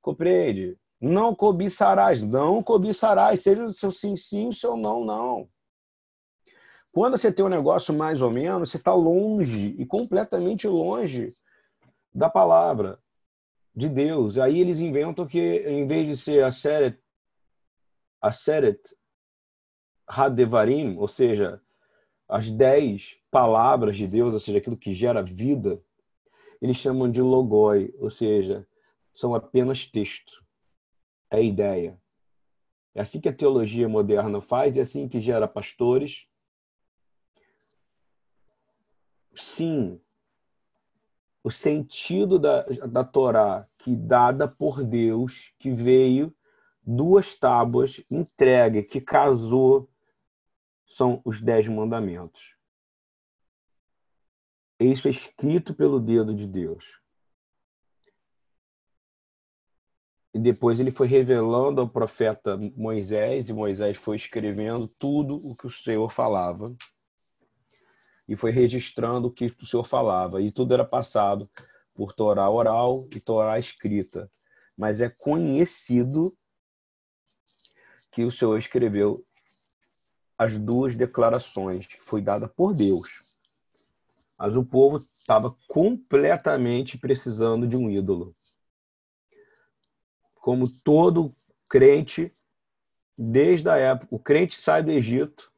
Compreende? 0.00 0.78
Não 0.98 1.34
cobiçarás, 1.34 2.22
não 2.22 2.62
cobiçarás. 2.62 3.42
Seja 3.42 3.62
o 3.62 3.68
seu 3.68 3.92
sim, 3.92 4.16
sim, 4.16 4.48
o 4.48 4.54
seu 4.54 4.74
não, 4.74 5.04
não. 5.04 5.50
Quando 6.90 7.18
você 7.18 7.30
tem 7.30 7.44
um 7.44 7.50
negócio 7.50 7.92
mais 7.92 8.22
ou 8.22 8.30
menos, 8.30 8.70
você 8.70 8.78
está 8.78 8.94
longe 8.94 9.76
e 9.78 9.84
completamente 9.84 10.66
longe 10.66 11.36
da 12.10 12.30
palavra 12.30 12.98
de 13.74 13.86
Deus. 13.86 14.38
Aí 14.38 14.58
eles 14.58 14.80
inventam 14.80 15.26
que, 15.26 15.58
em 15.68 15.86
vez 15.86 16.08
de 16.08 16.16
ser 16.16 16.42
a 16.42 16.50
Seret, 16.50 16.98
a 18.22 18.32
Seret 18.32 18.80
Hadevarim, 20.08 20.96
ou 20.96 21.06
seja, 21.06 21.60
as 22.28 22.50
dez 22.50 23.18
palavras 23.30 23.96
de 23.96 24.06
Deus, 24.06 24.32
ou 24.32 24.38
seja, 24.38 24.58
aquilo 24.58 24.76
que 24.76 24.92
gera 24.92 25.22
vida, 25.22 25.80
eles 26.60 26.76
chamam 26.76 27.10
de 27.10 27.20
logoi, 27.20 27.94
ou 27.98 28.10
seja, 28.10 28.66
são 29.14 29.34
apenas 29.34 29.86
texto. 29.86 30.44
É 31.30 31.42
ideia. 31.42 32.00
É 32.94 33.00
assim 33.00 33.20
que 33.20 33.28
a 33.28 33.32
teologia 33.32 33.88
moderna 33.88 34.40
faz, 34.40 34.74
e 34.74 34.78
é 34.78 34.82
assim 34.82 35.08
que 35.08 35.20
gera 35.20 35.46
pastores, 35.46 36.26
sim, 39.34 40.00
o 41.44 41.50
sentido 41.50 42.38
da, 42.38 42.62
da 42.62 43.04
Torá 43.04 43.68
que 43.78 43.94
dada 43.94 44.48
por 44.48 44.82
Deus, 44.82 45.52
que 45.58 45.70
veio 45.70 46.34
duas 46.82 47.36
tábuas, 47.36 48.02
entregue, 48.10 48.82
que 48.82 49.00
casou, 49.00 49.88
são 50.86 51.20
os 51.24 51.40
dez 51.40 51.68
mandamentos. 51.68 52.54
Isso 54.78 55.08
é 55.08 55.10
escrito 55.10 55.74
pelo 55.74 55.98
dedo 55.98 56.34
de 56.34 56.46
Deus. 56.46 57.00
E 60.32 60.38
depois 60.38 60.78
ele 60.78 60.90
foi 60.90 61.06
revelando 61.06 61.80
ao 61.80 61.88
profeta 61.88 62.58
Moisés, 62.76 63.48
e 63.48 63.54
Moisés 63.54 63.96
foi 63.96 64.16
escrevendo 64.16 64.86
tudo 64.86 65.36
o 65.46 65.56
que 65.56 65.66
o 65.66 65.70
Senhor 65.70 66.10
falava 66.12 66.76
e 68.28 68.36
foi 68.36 68.50
registrando 68.50 69.28
o 69.28 69.30
que 69.30 69.46
o 69.46 69.66
Senhor 69.66 69.84
falava. 69.84 70.42
E 70.42 70.50
tudo 70.50 70.74
era 70.74 70.84
passado 70.84 71.48
por 71.94 72.12
Torá 72.12 72.48
oral 72.50 73.08
e 73.14 73.20
Torá 73.20 73.58
escrita. 73.58 74.30
Mas 74.76 75.00
é 75.00 75.08
conhecido 75.08 76.36
que 78.10 78.24
o 78.24 78.30
Senhor 78.30 78.58
escreveu 78.58 79.24
as 80.38 80.58
duas 80.58 80.94
declarações 80.94 81.86
que 81.86 82.00
foi 82.00 82.20
dada 82.20 82.46
por 82.46 82.74
Deus. 82.74 83.22
Mas 84.38 84.56
o 84.56 84.64
povo 84.64 85.06
estava 85.18 85.56
completamente 85.66 86.98
precisando 86.98 87.66
de 87.66 87.76
um 87.76 87.90
ídolo. 87.90 88.34
Como 90.34 90.68
todo 90.68 91.34
crente, 91.68 92.32
desde 93.16 93.68
a 93.68 93.76
época, 93.76 94.14
o 94.14 94.18
crente 94.18 94.56
sai 94.56 94.82
do 94.82 94.90
Egito, 94.90 95.50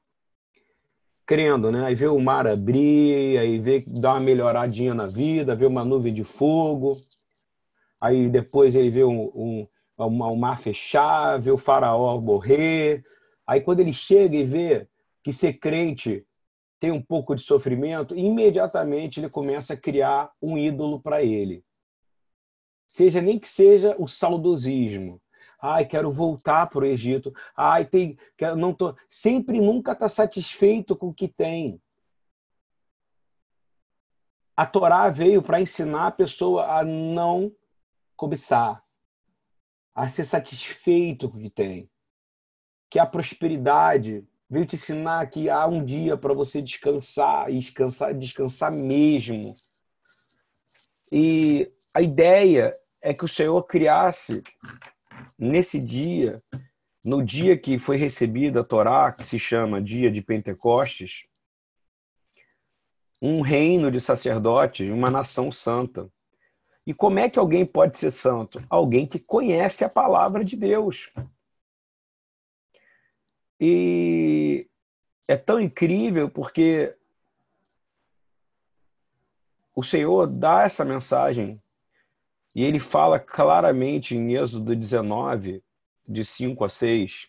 crendo, 1.27 1.71
né? 1.71 1.85
Aí 1.85 1.95
vê 1.95 2.07
o 2.07 2.19
mar 2.19 2.47
abrir, 2.47 3.37
aí 3.37 3.59
vê 3.59 3.85
dá 3.87 4.15
uma 4.15 4.21
melhoradinha 4.21 4.95
na 4.95 5.07
vida, 5.07 5.55
vê 5.55 5.67
uma 5.67 5.85
nuvem 5.85 6.15
de 6.15 6.25
fogo, 6.25 6.99
aí 8.01 8.31
depois 8.31 8.75
ele 8.75 8.89
vê 8.89 9.05
um, 9.05 9.25
um, 9.35 9.69
um 9.99 10.37
mar 10.37 10.59
fechar, 10.59 11.39
vê 11.39 11.51
o 11.51 11.59
faraó 11.59 12.19
morrer. 12.19 13.05
Aí 13.49 13.63
quando 13.63 13.81
ele 13.81 13.95
chega 13.95 14.37
e 14.37 14.45
vê 14.45 14.87
que 15.23 15.33
ser 15.33 15.55
crente 15.55 16.27
tem 16.79 16.93
um 16.93 17.03
pouco 17.03 17.35
de 17.35 17.43
sofrimento, 17.43 18.15
imediatamente 18.15 19.19
ele 19.19 19.31
começa 19.31 19.73
a 19.73 19.77
criar 19.77 20.31
um 20.41 20.59
ídolo 20.59 21.01
para 21.01 21.23
ele. 21.23 21.65
Seja 22.87 23.21
nem 23.23 23.39
que 23.39 23.49
seja 23.49 23.97
o 23.99 24.07
saudosismo, 24.07 25.21
Ai, 25.61 25.85
quero 25.85 26.13
voltar 26.13 26.69
para 26.69 26.81
o 26.81 26.85
Egito. 26.85 27.35
Ai, 27.57 27.85
tem, 27.85 28.17
não 28.57 28.73
tô, 28.73 28.95
sempre 29.11 29.61
nunca 29.61 29.93
está 29.93 30.09
satisfeito 30.09 30.95
com 30.95 31.09
o 31.09 31.15
que 31.15 31.27
tem. 31.27 31.83
A 34.57 34.65
Torá 34.67 35.09
veio 35.09 35.43
para 35.43 35.61
ensinar 35.61 36.09
a 36.09 36.13
pessoa 36.13 36.79
a 36.79 36.85
não 36.85 37.53
cobiçar, 38.17 38.85
a 39.95 40.09
ser 40.09 40.25
satisfeito 40.25 41.29
com 41.29 41.39
o 41.39 41.41
que 41.41 41.51
tem. 41.51 41.91
Que 42.91 42.99
a 42.99 43.07
prosperidade 43.07 44.25
veio 44.49 44.67
te 44.67 44.77
ensinar 44.77 45.27
que 45.29 45.51
há 45.51 45.67
um 45.67 45.85
dia 45.85 46.17
para 46.17 46.33
você 46.33 46.63
descansar 46.63 47.51
e 47.51 47.59
descansar, 47.59 48.15
descansar 48.15 48.73
mesmo. 48.73 49.55
E 51.13 51.71
a 51.93 52.01
ideia 52.01 52.77
é 53.01 53.13
que 53.13 53.25
o 53.25 53.29
Senhor 53.29 53.63
criasse 53.65 54.43
nesse 55.39 55.79
dia, 55.79 56.43
no 57.05 57.23
dia 57.23 57.57
que 57.57 57.79
foi 57.79 57.97
recebida 57.97 58.61
a 58.61 58.65
Torá, 58.65 59.13
que 59.13 59.25
se 59.25 59.39
chama 59.39 59.81
Dia 59.81 60.11
de 60.11 60.21
Pentecostes, 60.21 61.25
um 63.21 63.41
reino 63.41 63.91
de 63.91 64.01
sacerdotes, 64.01 64.91
uma 64.91 65.11
nação 65.11 65.51
santa. 65.51 66.11
E 66.87 66.95
como 66.95 67.19
é 67.19 67.29
que 67.29 67.39
alguém 67.39 67.67
pode 67.67 67.99
ser 67.99 68.11
santo? 68.11 68.63
Alguém 68.71 69.07
que 69.07 69.19
conhece 69.19 69.85
a 69.85 69.89
palavra 69.89 70.45
de 70.45 70.57
Deus. 70.57 71.11
E 73.61 74.69
é 75.27 75.37
tão 75.37 75.61
incrível 75.61 76.31
porque 76.31 76.97
o 79.75 79.83
Senhor 79.83 80.27
dá 80.27 80.63
essa 80.63 80.85
mensagem 80.85 81.61
e 82.55 82.65
ele 82.65 82.81
fala 82.81 83.21
claramente 83.21 84.17
em 84.17 84.35
Êxodo 84.35 84.75
19, 84.75 85.63
de 86.07 86.25
5 86.25 86.65
a 86.65 86.69
6, 86.69 87.29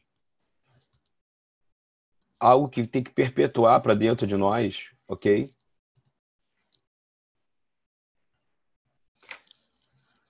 algo 2.40 2.70
que 2.70 2.88
tem 2.88 3.04
que 3.04 3.12
perpetuar 3.12 3.82
para 3.82 3.94
dentro 3.94 4.26
de 4.26 4.36
nós, 4.36 4.90
ok? 5.08 5.54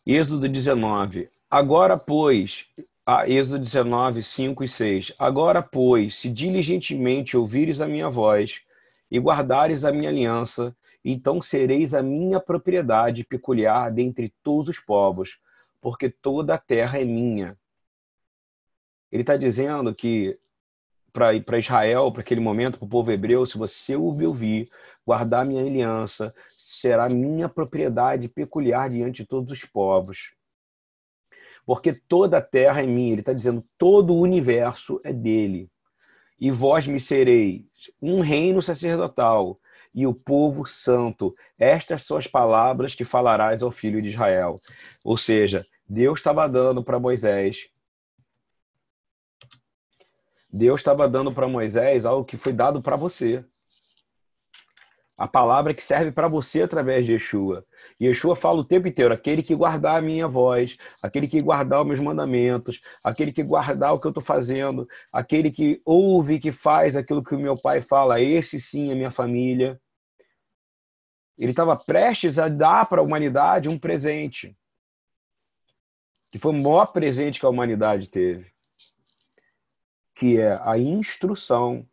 Êxodo 0.06 0.50
19. 0.50 1.30
Agora, 1.50 1.98
pois, 1.98 2.68
a 3.12 3.28
Êxodo 3.28 3.64
19, 3.64 4.22
5 4.22 4.64
e 4.64 4.68
6. 4.68 5.14
Agora, 5.18 5.64
pois, 5.64 6.14
se 6.14 6.30
diligentemente 6.30 7.36
ouvires 7.36 7.82
a 7.82 7.88
minha 7.88 8.08
voz 8.08 8.62
e 9.10 9.18
guardares 9.18 9.84
a 9.84 9.92
minha 9.92 10.10
aliança, 10.10 10.78
então 11.04 11.42
sereis 11.42 11.96
a 11.96 12.04
minha 12.04 12.40
propriedade 12.40 13.24
peculiar 13.24 13.92
dentre 13.92 14.32
todos 14.44 14.70
os 14.70 14.80
povos, 14.80 15.40
porque 15.82 16.08
toda 16.08 16.54
a 16.54 16.58
terra 16.60 17.00
é 17.00 17.04
minha. 17.04 17.58
Ele 19.12 19.24
está 19.24 19.36
dizendo 19.36 19.96
que 19.96 20.38
para 21.12 21.58
Israel, 21.58 22.12
para 22.12 22.22
aquele 22.22 22.42
momento, 22.42 22.78
para 22.78 22.86
o 22.86 22.90
povo 22.90 23.12
hebreu, 23.12 23.44
se 23.44 23.58
você 23.58 23.98
me 23.98 24.28
ouvir, 24.28 24.70
guardar 25.04 25.44
minha 25.48 25.64
aliança, 25.64 26.32
será 26.56 27.10
minha 27.10 27.50
propriedade 27.50 28.30
peculiar 28.30 28.88
diante 28.88 29.24
de 29.24 29.28
todos 29.28 29.52
os 29.52 29.66
povos. 29.66 30.38
Porque 31.70 31.94
toda 31.94 32.40
a 32.40 32.42
terra 32.42 32.82
é 32.82 32.88
minha. 32.88 33.12
Ele 33.12 33.22
está 33.22 33.32
dizendo, 33.32 33.64
todo 33.78 34.12
o 34.12 34.20
universo 34.20 35.00
é 35.04 35.14
dele. 35.14 35.70
E 36.40 36.50
vós 36.50 36.88
me 36.88 37.00
sereis 37.00 37.62
um 38.02 38.22
reino 38.22 38.60
sacerdotal 38.60 39.60
e 39.94 40.08
o 40.08 40.12
povo 40.12 40.66
santo. 40.66 41.36
Estas 41.60 42.02
são 42.02 42.18
as 42.18 42.26
palavras 42.26 42.96
que 42.96 43.06
falarás 43.06 43.62
ao 43.62 43.70
filho 43.70 44.02
de 44.02 44.10
Israel. 44.10 44.60
Ou 45.04 45.16
seja, 45.16 45.64
Deus 45.88 46.18
estava 46.18 46.50
dando 46.50 46.84
para 46.84 47.00
Moisés 47.00 47.70
Deus 50.52 50.80
estava 50.80 51.08
dando 51.08 51.32
para 51.32 51.48
Moisés 51.48 52.04
algo 52.04 52.26
que 52.26 52.36
foi 52.36 52.52
dado 52.52 52.82
para 52.82 52.96
você. 52.96 53.46
A 55.20 55.28
palavra 55.28 55.74
que 55.74 55.84
serve 55.84 56.14
para 56.14 56.30
você 56.30 56.62
através 56.62 57.06
de 57.06 57.12
Yeshua. 57.12 57.66
Yeshua 58.02 58.38
fala 58.38 58.60
o 58.60 58.64
tempo 58.64 58.88
inteiro: 58.88 59.14
aquele 59.14 59.44
que 59.44 59.54
guardar 59.54 59.98
a 59.98 60.02
minha 60.02 60.30
voz, 60.30 60.78
aquele 61.02 61.28
que 61.28 61.42
guardar 61.42 61.82
os 61.82 61.88
meus 61.88 62.00
mandamentos, 62.00 62.82
aquele 63.04 63.34
que 63.34 63.44
guardar 63.44 63.94
o 63.94 64.00
que 64.00 64.08
eu 64.08 64.12
estou 64.12 64.24
fazendo, 64.24 64.88
aquele 65.12 65.52
que 65.52 65.82
ouve 65.84 66.36
e 66.36 66.40
que 66.40 66.54
faz 66.54 66.96
aquilo 66.96 67.22
que 67.22 67.36
o 67.36 67.40
meu 67.40 67.58
pai 67.58 67.82
fala, 67.82 68.22
esse 68.22 68.62
sim 68.62 68.92
é 68.92 68.96
minha 68.96 69.12
família. 69.12 69.78
Ele 71.38 71.52
estava 71.52 71.76
prestes 71.76 72.40
a 72.40 72.48
dar 72.48 72.88
para 72.88 73.02
a 73.02 73.04
humanidade 73.04 73.68
um 73.68 73.78
presente, 73.78 74.58
que 76.32 76.40
foi 76.40 76.54
o 76.54 76.56
maior 76.56 76.88
presente 76.88 77.42
que 77.42 77.46
a 77.46 77.50
humanidade 77.50 78.08
teve 78.08 78.50
que 80.20 80.38
é 80.38 80.60
a 80.66 80.78
instrução 80.78 81.88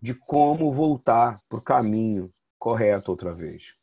de 0.00 0.14
como 0.14 0.72
voltar 0.72 1.38
para 1.50 1.58
o 1.58 1.62
caminho 1.62 2.32
correto 2.58 3.10
outra 3.10 3.32
vez. 3.32 3.74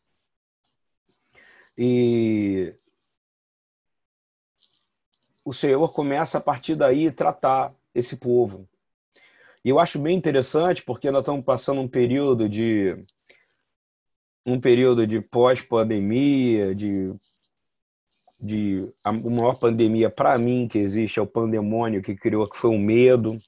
E 1.78 2.74
o 5.44 5.54
Senhor 5.54 5.92
começa 5.94 6.38
a 6.38 6.42
partir 6.42 6.76
daí 6.76 7.12
tratar 7.12 7.74
esse 7.94 8.18
povo. 8.18 8.68
E 9.64 9.70
eu 9.70 9.80
acho 9.80 10.00
bem 10.00 10.18
interessante 10.18 10.84
porque 10.84 11.12
nós 11.12 11.22
estamos 11.22 11.44
passando 11.44 11.82
um 11.82 11.88
período 11.88 12.48
de 12.48 12.98
um 14.46 14.60
período 14.60 15.08
de 15.08 15.22
pós-pandemia, 15.22 16.76
de 16.76 17.14
de 18.40 18.88
a 19.04 19.12
maior 19.12 19.56
pandemia 19.56 20.10
para 20.10 20.38
mim 20.38 20.68
que 20.68 20.78
existe 20.78 21.18
é 21.18 21.22
o 21.22 21.28
pandemônio 21.28 22.02
que 22.02 22.16
criou 22.16 22.48
que 22.48 22.58
foi 22.58 22.70
o 22.70 22.78
medo 22.78 23.40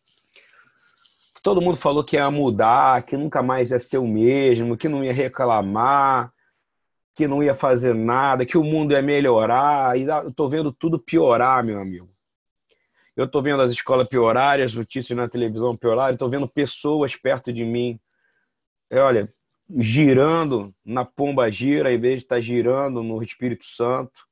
todo 1.42 1.62
mundo 1.62 1.78
falou 1.78 2.04
que 2.04 2.16
ia 2.16 2.30
mudar, 2.32 3.04
que 3.04 3.18
nunca 3.18 3.42
mais 3.42 3.72
ia 3.72 3.80
ser 3.80 3.98
o 3.98 4.08
mesmo, 4.08 4.78
que 4.78 4.90
não 4.90 5.04
ia 5.04 5.14
reclamar, 5.14 6.34
que 7.16 7.28
não 7.28 7.44
ia 7.44 7.56
fazer 7.56 7.94
nada, 7.96 8.46
que 8.46 8.58
o 8.58 8.64
mundo 8.64 8.94
ia 8.94 9.02
melhorar. 9.02 9.98
E 9.98 10.04
eu 10.04 10.32
tô 10.34 10.48
vendo 10.48 10.72
tudo 10.72 11.00
piorar, 11.00 11.64
meu 11.64 11.80
amigo. 11.80 12.10
Eu 13.16 13.28
tô 13.28 13.42
vendo 13.42 13.62
as 13.62 13.72
escolas 13.72 14.08
piorarem, 14.08 14.64
as 14.64 14.74
notícias 14.74 15.18
na 15.18 15.28
televisão 15.28 15.76
piorarem, 15.76 16.14
estou 16.14 16.30
vendo 16.30 16.48
pessoas 16.48 17.16
perto 17.16 17.52
de 17.52 17.66
mim, 17.66 18.00
é, 18.90 19.00
olha, 19.02 19.34
girando 19.80 20.74
na 20.86 21.04
pomba 21.04 21.52
gira, 21.52 21.92
em 21.92 22.00
vez 22.00 22.20
de 22.20 22.26
estar 22.26 22.36
tá 22.36 22.42
girando 22.42 23.04
no 23.04 23.22
Espírito 23.22 23.66
Santo. 23.66 24.28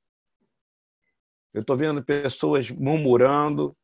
Eu 1.53 1.61
estou 1.61 1.75
vendo 1.75 2.03
pessoas 2.03 2.69
murmurando, 2.69 3.75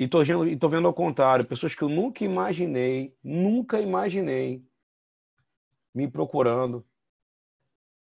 e 0.00 0.08
vendo, 0.24 0.48
e 0.48 0.56
tô 0.56 0.66
vendo 0.66 0.88
ao 0.88 0.94
contrário, 0.94 1.44
pessoas 1.44 1.74
que 1.74 1.82
eu 1.82 1.88
nunca 1.90 2.24
imaginei, 2.24 3.14
nunca 3.22 3.78
imaginei 3.78 4.64
me 5.94 6.08
procurando 6.08 6.86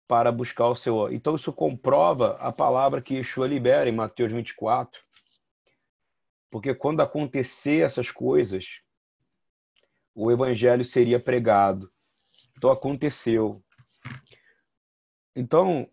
para 0.08 0.32
buscar 0.32 0.70
o 0.70 0.76
seu. 0.76 1.12
Então 1.12 1.36
isso 1.36 1.52
comprova 1.52 2.38
a 2.38 2.54
palavra 2.54 3.02
que 3.02 3.16
Yeshua 3.16 3.48
libera 3.48 3.90
em 3.90 3.92
Mateus 3.92 4.32
24. 4.32 5.02
Porque 6.50 6.74
quando 6.74 7.02
acontecer 7.02 7.82
essas 7.84 8.10
coisas, 8.10 8.80
o 10.16 10.32
evangelho 10.32 10.86
seria 10.86 11.20
pregado. 11.20 11.92
Então 12.58 12.72
aconteceu. 12.72 13.62
Então, 15.36 15.86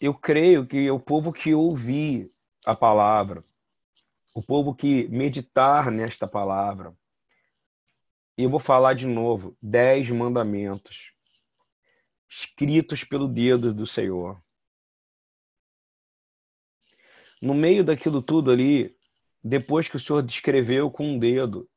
eu 0.00 0.12
creio 0.12 0.66
que 0.66 0.90
o 0.90 0.98
povo 0.98 1.32
que 1.32 1.54
ouvir 1.54 2.32
a 2.66 2.74
palavra, 2.74 3.44
o 4.34 4.42
povo 4.42 4.74
que 4.74 5.08
meditar 5.08 5.90
nesta 5.90 6.26
palavra. 6.26 6.96
E 8.36 8.44
eu 8.44 8.50
vou 8.50 8.60
falar 8.60 8.94
de 8.94 9.06
novo: 9.06 9.56
dez 9.60 10.08
mandamentos 10.10 11.12
escritos 12.32 13.04
pelo 13.04 13.28
dedo 13.28 13.74
do 13.74 13.86
Senhor. 13.86 14.42
No 17.42 17.52
meio 17.52 17.84
daquilo 17.84 18.22
tudo 18.22 18.50
ali, 18.50 18.96
depois 19.44 19.86
que 19.86 19.96
o 19.96 20.00
Senhor 20.00 20.22
descreveu 20.22 20.90
com 20.90 21.04
um 21.04 21.18
dedo, 21.18 21.68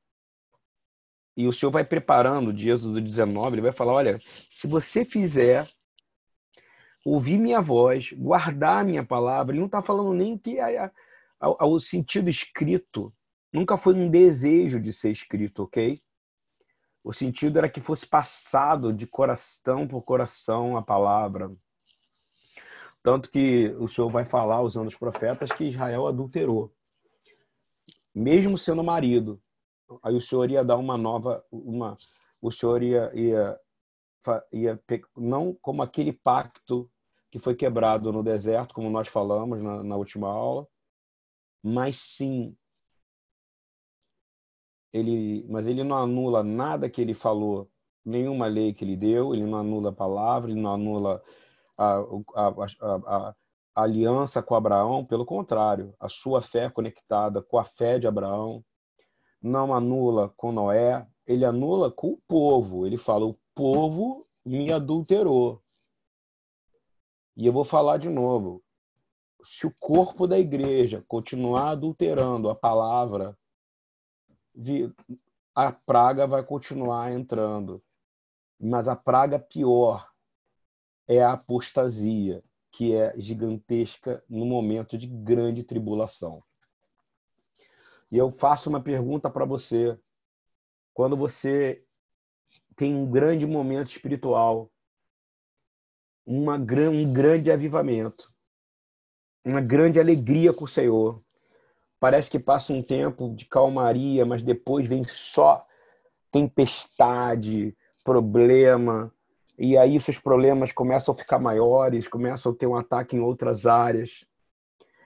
e 1.35 1.47
o 1.47 1.51
Senhor 1.51 1.71
vai 1.71 1.83
preparando 1.83 2.53
de 2.53 2.69
Êxodo 2.69 3.01
19, 3.01 3.55
ele 3.55 3.61
vai 3.61 3.73
falar: 3.73 3.93
olha, 3.93 4.21
se 4.49 4.65
você 4.65 5.03
fizer, 5.03 5.67
ouvir 7.03 7.37
minha 7.37 7.59
voz, 7.59 8.13
guardar 8.13 8.85
minha 8.85 9.03
palavra, 9.03 9.51
ele 9.51 9.59
não 9.59 9.65
está 9.65 9.81
falando 9.81 10.13
nem 10.13 10.37
que 10.37 10.57
a, 10.59 10.89
ao, 11.39 11.79
sentido 11.79 12.29
escrito. 12.29 13.13
Nunca 13.51 13.77
foi 13.77 13.93
um 13.93 14.09
desejo 14.09 14.79
de 14.79 14.91
ser 14.91 15.11
escrito, 15.11 15.63
ok? 15.63 16.01
O 17.03 17.13
sentido 17.13 17.57
era 17.57 17.69
que 17.69 17.79
fosse 17.79 18.07
passado 18.07 18.91
de 18.91 19.05
coração 19.05 19.87
por 19.87 20.01
coração 20.01 20.75
a 20.75 20.81
palavra. 20.81 21.55
Tanto 23.03 23.29
que 23.29 23.67
o 23.79 23.87
Senhor 23.87 24.09
vai 24.09 24.25
falar, 24.25 24.61
usando 24.61 24.87
os 24.87 24.95
profetas, 24.95 25.51
que 25.51 25.65
Israel 25.65 26.07
adulterou. 26.07 26.73
Mesmo 28.13 28.57
sendo 28.57 28.83
marido. 28.83 29.39
Aí 30.01 30.15
o 30.15 30.21
Senhor 30.21 30.49
ia 30.49 30.65
dar 30.65 30.77
uma 30.77 30.97
nova. 30.97 31.45
Uma, 31.51 31.95
o 32.41 32.51
Senhor 32.51 32.81
ia, 32.81 33.11
ia, 33.13 33.59
ia. 34.51 34.83
Não 35.15 35.53
como 35.61 35.83
aquele 35.83 36.11
pacto 36.11 36.89
que 37.29 37.37
foi 37.37 37.53
quebrado 37.53 38.11
no 38.11 38.23
deserto, 38.23 38.73
como 38.73 38.89
nós 38.89 39.07
falamos 39.07 39.61
na, 39.61 39.83
na 39.83 39.95
última 39.95 40.27
aula, 40.27 40.67
mas 41.67 41.95
sim 41.97 42.55
ele, 44.93 45.43
mas 45.49 45.65
ele 45.65 45.83
não 45.83 45.97
anula 45.97 46.43
nada 46.43 46.87
que 46.87 47.01
ele 47.01 47.15
falou, 47.15 47.67
nenhuma 48.05 48.45
lei 48.45 48.71
que 48.71 48.85
ele 48.85 48.95
deu, 48.95 49.33
ele 49.33 49.43
não 49.45 49.57
anula 49.57 49.89
a 49.89 49.93
palavra, 49.93 50.51
ele 50.51 50.61
não 50.61 50.73
anula 50.75 51.23
a, 51.75 51.95
a, 52.35 52.47
a, 52.47 53.29
a 53.29 53.35
aliança 53.75 54.43
com 54.43 54.53
Abraão, 54.53 55.03
pelo 55.03 55.25
contrário, 55.25 55.95
a 55.99 56.07
sua 56.07 56.39
fé 56.39 56.69
conectada 56.69 57.41
com 57.41 57.57
a 57.57 57.63
fé 57.63 57.97
de 57.97 58.05
Abraão, 58.05 58.63
não 59.41 59.73
anula 59.73 60.29
com 60.37 60.51
Noé, 60.51 61.05
ele 61.25 61.45
anula 61.45 61.91
com 61.91 62.11
o 62.11 62.21
povo. 62.27 62.85
Ele 62.85 62.97
fala: 62.97 63.25
o 63.25 63.37
povo 63.53 64.27
me 64.45 64.71
adulterou. 64.71 65.61
E 67.35 67.45
eu 67.45 67.51
vou 67.51 67.63
falar 67.63 67.97
de 67.97 68.09
novo. 68.09 68.64
Se 69.45 69.67
o 69.67 69.75
corpo 69.79 70.27
da 70.27 70.39
igreja 70.39 71.03
continuar 71.07 71.69
adulterando 71.69 72.49
a 72.49 72.55
palavra, 72.55 73.37
a 75.53 75.71
praga 75.71 76.25
vai 76.25 76.43
continuar 76.43 77.11
entrando. 77.11 77.81
Mas 78.59 78.87
a 78.87 78.95
praga 78.95 79.37
pior 79.37 80.09
é 81.07 81.21
a 81.21 81.33
apostasia, 81.33 82.43
que 82.71 82.95
é 82.95 83.13
gigantesca 83.17 84.23
no 84.27 84.45
momento 84.45 84.97
de 84.97 85.07
grande 85.07 85.63
tribulação. 85.63 86.43
E 88.11 88.17
eu 88.17 88.31
faço 88.31 88.69
uma 88.69 88.81
pergunta 88.81 89.29
para 89.29 89.45
você. 89.45 89.97
Quando 90.93 91.15
você 91.15 91.85
tem 92.75 92.95
um 92.95 93.09
grande 93.09 93.45
momento 93.45 93.91
espiritual, 93.91 94.71
uma, 96.25 96.55
um 96.55 97.13
grande 97.13 97.51
avivamento, 97.51 98.34
uma 99.45 99.61
grande 99.61 99.99
alegria 99.99 100.51
com 100.51 100.65
o 100.65 100.67
Senhor. 100.67 101.23
Parece 101.99 102.29
que 102.29 102.39
passa 102.39 102.73
um 102.73 102.81
tempo 102.81 103.33
de 103.35 103.45
calmaria, 103.45 104.25
mas 104.25 104.41
depois 104.41 104.87
vem 104.87 105.05
só 105.05 105.65
tempestade, 106.31 107.77
problema, 108.03 109.13
e 109.57 109.77
aí 109.77 109.97
seus 110.01 110.19
problemas 110.19 110.71
começam 110.71 111.13
a 111.13 111.17
ficar 111.17 111.39
maiores, 111.39 112.07
começam 112.07 112.51
a 112.51 112.55
ter 112.55 112.67
um 112.67 112.75
ataque 112.75 113.15
em 113.15 113.21
outras 113.21 113.65
áreas. 113.65 114.27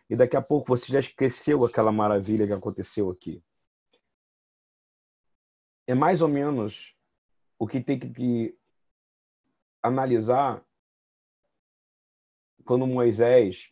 E 0.09 0.15
daqui 0.15 0.35
a 0.35 0.41
pouco 0.41 0.67
você 0.67 0.91
já 0.91 0.99
esqueceu 0.99 1.63
aquela 1.63 1.91
maravilha 1.91 2.47
que 2.47 2.53
aconteceu 2.53 3.11
aqui. 3.11 3.43
É 5.85 5.93
mais 5.93 6.21
ou 6.21 6.27
menos 6.27 6.95
o 7.59 7.67
que 7.67 7.79
tem 7.79 7.99
que 7.99 8.57
analisar 9.83 10.63
quando 12.65 12.87
Moisés 12.87 13.71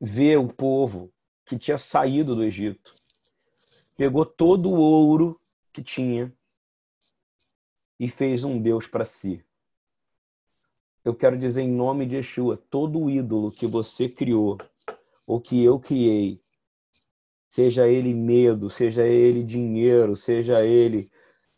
vê 0.00 0.36
o 0.36 0.48
povo 0.48 1.12
que 1.44 1.58
tinha 1.58 1.78
saído 1.78 2.34
do 2.34 2.44
Egito, 2.44 2.94
pegou 3.96 4.24
todo 4.24 4.70
o 4.70 4.78
ouro 4.78 5.40
que 5.72 5.82
tinha 5.82 6.32
e 7.98 8.08
fez 8.08 8.44
um 8.44 8.60
Deus 8.60 8.86
para 8.86 9.04
si. 9.04 9.44
Eu 11.04 11.14
quero 11.14 11.36
dizer 11.36 11.62
em 11.62 11.70
nome 11.70 12.06
de 12.06 12.16
Yeshua, 12.16 12.56
todo 12.70 13.10
ídolo 13.10 13.52
que 13.52 13.66
você 13.66 14.08
criou, 14.08 14.56
ou 15.26 15.40
que 15.40 15.62
eu 15.62 15.78
criei, 15.78 16.40
seja 17.48 17.86
ele 17.86 18.14
medo, 18.14 18.68
seja 18.70 19.06
ele 19.06 19.42
dinheiro, 19.42 20.16
seja 20.16 20.64
ele 20.64 21.10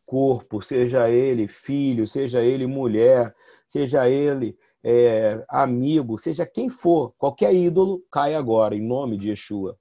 corpo, 0.05 0.61
seja 0.61 1.09
ele 1.11 1.49
filho, 1.49 2.07
seja 2.07 2.43
ele 2.43 2.67
mulher, 2.67 3.35
seja 3.67 4.09
ele 4.09 4.57
é, 4.89 5.45
amigo, 5.49 6.17
seja 6.17 6.47
quem 6.47 6.71
for, 6.71 7.13
qualquer 7.19 7.53
ídolo 7.53 8.07
cai 8.09 8.37
agora, 8.37 8.77
em 8.77 8.81
nome 8.81 9.19
de 9.19 9.31
Yeshua. 9.31 9.77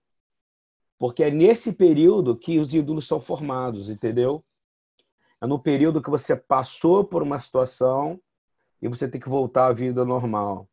Porque 0.97 1.23
é 1.23 1.29
nesse 1.29 1.73
período 1.73 2.35
que 2.35 2.57
os 2.57 2.73
ídolos 2.73 3.05
são 3.05 3.19
formados, 3.19 3.87
entendeu? 3.87 4.43
É 5.39 5.45
no 5.45 5.59
período 5.59 6.01
que 6.01 6.09
você 6.09 6.35
passou 6.35 7.05
por 7.05 7.21
uma 7.21 7.39
situação 7.39 8.19
e 8.81 8.87
você 8.87 9.07
tem 9.07 9.21
que 9.21 9.29
voltar 9.29 9.67
à 9.67 9.73
vida 9.73 10.03
normal. 10.03 10.67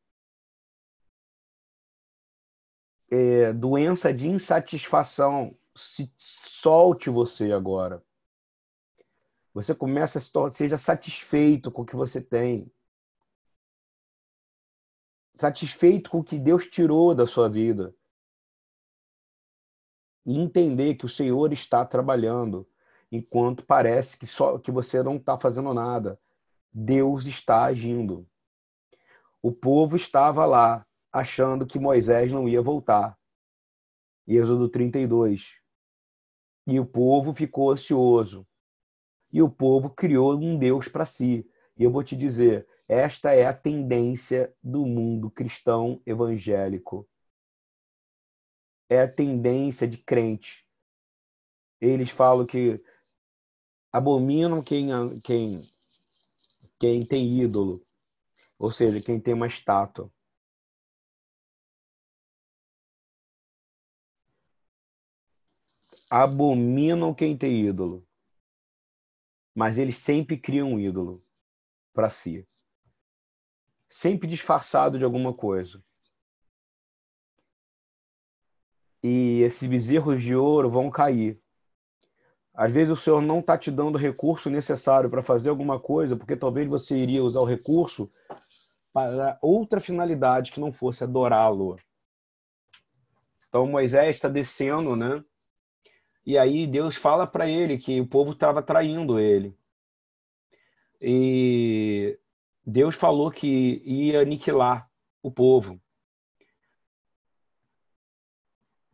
É, 3.10 3.52
doença 3.52 4.14
de 4.14 4.30
insatisfação, 4.30 5.54
se 5.76 6.10
solte 6.16 7.10
você 7.10 7.52
agora. 7.52 8.02
Você 9.52 9.74
começa 9.74 10.18
a 10.18 10.22
se 10.22 10.56
seja 10.56 10.78
satisfeito 10.78 11.70
com 11.70 11.82
o 11.82 11.84
que 11.84 11.94
você 11.94 12.18
tem 12.18 12.72
satisfeito 15.42 16.09
com 16.09 16.18
o 16.18 16.24
que 16.24 16.38
Deus 16.38 16.66
tirou 16.66 17.12
da 17.14 17.26
sua 17.26 17.48
vida. 17.48 17.92
E 20.24 20.38
entender 20.38 20.94
que 20.94 21.05
o 21.05 21.09
Senhor 21.09 21.52
está 21.52 21.85
trabalhando, 21.85 22.68
enquanto 23.11 23.66
parece 23.66 24.16
que 24.16 24.24
só 24.24 24.57
que 24.57 24.70
você 24.70 25.02
não 25.02 25.16
está 25.16 25.37
fazendo 25.37 25.74
nada. 25.74 26.16
Deus 26.72 27.26
está 27.26 27.64
agindo. 27.64 28.24
O 29.42 29.50
povo 29.50 29.96
estava 29.96 30.46
lá, 30.46 30.87
achando 31.12 31.66
que 31.66 31.81
Moisés 31.81 32.31
não 32.31 32.48
ia 32.48 32.62
voltar. 32.62 33.18
Êxodo 34.24 34.68
32. 34.68 35.59
E 36.68 36.78
o 36.78 36.87
povo 36.87 37.35
ficou 37.35 37.72
ansioso. 37.72 38.46
E 39.33 39.42
o 39.42 39.50
povo 39.50 39.90
criou 39.90 40.37
um 40.37 40.57
Deus 40.57 40.87
para 40.87 41.05
si. 41.05 41.44
E 41.76 41.83
eu 41.83 41.90
vou 41.90 42.05
te 42.05 42.14
dizer, 42.14 42.64
esta 42.92 43.33
é 43.33 43.46
a 43.46 43.55
tendência 43.55 44.55
do 44.62 44.85
mundo 44.85 45.31
cristão 45.31 46.02
evangélico. 46.05 47.09
É 48.87 49.00
a 49.00 49.11
tendência 49.11 49.88
de 49.88 49.96
crente. 49.96 50.68
Eles 51.81 52.11
falam 52.11 52.44
que 52.44 52.85
abominam 53.90 54.62
quem, 54.62 54.90
quem, 55.20 55.66
quem 56.78 57.07
tem 57.07 57.40
ídolo, 57.40 57.83
ou 58.59 58.70
seja, 58.70 59.00
quem 59.00 59.18
tem 59.18 59.33
uma 59.33 59.46
estátua. 59.46 60.12
Abominam 66.11 67.14
quem 67.14 67.38
tem 67.38 67.66
ídolo, 67.66 68.07
mas 69.55 69.78
eles 69.78 69.96
sempre 69.96 70.38
criam 70.38 70.74
um 70.74 70.78
ídolo 70.78 71.24
para 71.94 72.11
si 72.11 72.46
sempre 73.92 74.26
disfarçado 74.26 74.98
de 74.98 75.05
alguma 75.05 75.35
coisa. 75.35 75.85
E 79.02 79.42
esses 79.42 79.68
bezerros 79.68 80.22
de 80.22 80.35
ouro 80.35 80.70
vão 80.70 80.90
cair. 80.90 81.38
Às 82.55 82.72
vezes 82.72 82.90
o 82.90 82.96
Senhor 82.96 83.20
não 83.20 83.40
está 83.40 83.59
te 83.59 83.70
dando 83.70 83.96
o 83.96 83.98
recurso 83.98 84.48
necessário 84.48 85.11
para 85.11 85.22
fazer 85.22 85.50
alguma 85.50 85.78
coisa, 85.78 86.16
porque 86.16 86.35
talvez 86.35 86.68
você 86.68 86.96
iria 86.96 87.22
usar 87.22 87.40
o 87.40 87.44
recurso 87.44 88.11
para 88.94 89.38
outra 89.42 89.78
finalidade 89.78 90.52
que 90.52 90.61
não 90.61 90.72
fosse 90.72 91.05
adorá-lo. 91.05 91.78
Então 93.48 93.66
Moisés 93.66 94.16
está 94.16 94.28
descendo, 94.28 94.96
né? 94.96 95.22
E 96.24 96.38
aí 96.38 96.66
Deus 96.66 96.96
fala 96.96 97.26
para 97.26 97.46
ele 97.46 97.76
que 97.76 98.00
o 98.00 98.07
povo 98.07 98.33
estava 98.33 98.62
traindo 98.62 99.18
ele. 99.18 99.55
E 100.98 102.18
Deus 102.64 102.94
falou 102.94 103.31
que 103.31 103.83
ia 103.85 104.20
aniquilar 104.20 104.88
o 105.22 105.31
povo. 105.31 105.81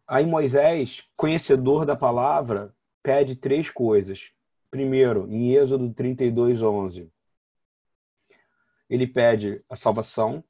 Aí 0.07 0.25
Moisés, 0.25 1.07
conhecedor 1.15 1.85
da 1.85 1.95
palavra, 1.95 2.75
pede 3.03 3.37
três 3.37 3.71
coisas. 3.71 4.33
Primeiro, 4.71 5.31
em 5.31 5.55
Êxodo 5.55 5.93
32, 5.93 6.63
11, 6.63 7.13
ele 8.89 9.07
pede 9.07 9.63
a 9.69 9.77
salvação. 9.77 10.43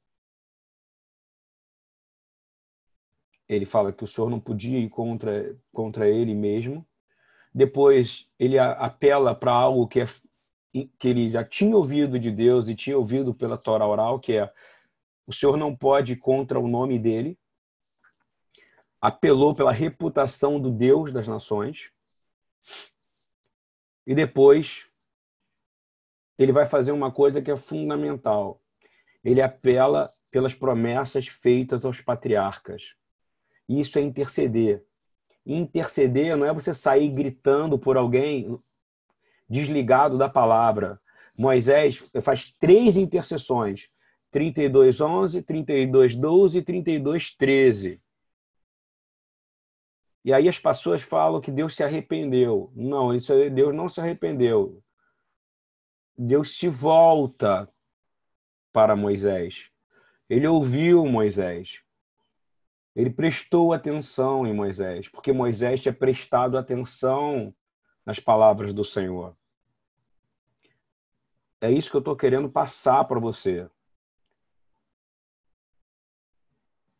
Ele 3.49 3.65
fala 3.65 3.91
que 3.91 4.03
o 4.03 4.07
Senhor 4.07 4.29
não 4.29 4.39
podia 4.39 4.79
ir 4.79 4.89
contra, 4.89 5.57
contra 5.73 6.07
ele 6.07 6.33
mesmo. 6.33 6.87
Depois, 7.53 8.29
ele 8.37 8.57
apela 8.59 9.35
para 9.35 9.51
algo 9.51 9.87
que 9.87 10.01
é 10.01 10.07
que 10.71 11.07
ele 11.07 11.31
já 11.31 11.43
tinha 11.43 11.75
ouvido 11.75 12.19
de 12.19 12.31
Deus 12.31 12.67
e 12.67 12.75
tinha 12.75 12.97
ouvido 12.97 13.33
pela 13.33 13.57
Torá 13.57 13.87
oral, 13.87 14.19
que 14.19 14.33
é 14.33 14.51
o 15.25 15.33
Senhor 15.33 15.57
não 15.57 15.75
pode 15.75 16.13
ir 16.13 16.17
contra 16.17 16.59
o 16.59 16.67
nome 16.67 16.97
dele. 16.97 17.37
Apelou 18.99 19.53
pela 19.53 19.71
reputação 19.71 20.59
do 20.59 20.71
Deus 20.71 21.11
das 21.11 21.27
nações. 21.27 21.91
E 24.07 24.15
depois 24.15 24.87
ele 26.37 26.51
vai 26.51 26.65
fazer 26.65 26.91
uma 26.91 27.11
coisa 27.11 27.41
que 27.41 27.51
é 27.51 27.55
fundamental. 27.55 28.61
Ele 29.23 29.41
apela 29.41 30.11
pelas 30.31 30.53
promessas 30.53 31.27
feitas 31.27 31.85
aos 31.85 32.01
patriarcas. 32.01 32.95
Isso 33.67 33.99
é 33.99 34.01
interceder. 34.01 34.83
interceder 35.45 36.35
não 36.35 36.45
é 36.45 36.53
você 36.53 36.73
sair 36.73 37.09
gritando 37.09 37.77
por 37.77 37.97
alguém 37.97 38.59
desligado 39.49 40.17
da 40.17 40.29
palavra. 40.29 40.99
Moisés 41.35 41.97
faz 42.21 42.53
três 42.59 42.97
intercessões: 42.97 43.89
32:11, 44.31 45.41
32:12 45.41 46.57
e 46.57 46.61
32:13. 46.61 48.01
E 50.23 50.33
aí 50.33 50.49
as 50.49 50.59
pessoas 50.59 51.01
falam 51.01 51.41
que 51.41 51.51
Deus 51.51 51.75
se 51.75 51.83
arrependeu. 51.83 52.71
Não, 52.75 53.15
isso 53.15 53.33
Deus 53.49 53.73
não 53.73 53.87
se 53.87 53.99
arrependeu. 54.01 54.83
Deus 56.17 56.57
se 56.57 56.67
volta 56.67 57.67
para 58.73 58.95
Moisés. 58.95 59.69
Ele 60.29 60.45
ouviu 60.45 61.05
Moisés. 61.05 61.79
Ele 62.95 63.09
prestou 63.09 63.71
atenção 63.71 64.45
em 64.45 64.53
Moisés, 64.53 65.07
porque 65.07 65.31
Moisés 65.31 65.79
tinha 65.79 65.93
prestado 65.93 66.57
atenção 66.57 67.55
nas 68.05 68.19
palavras 68.19 68.73
do 68.73 68.83
Senhor. 68.83 69.35
É 71.61 71.71
isso 71.71 71.89
que 71.89 71.97
eu 71.97 71.99
estou 71.99 72.15
querendo 72.15 72.49
passar 72.49 73.03
para 73.05 73.19
você. 73.19 73.69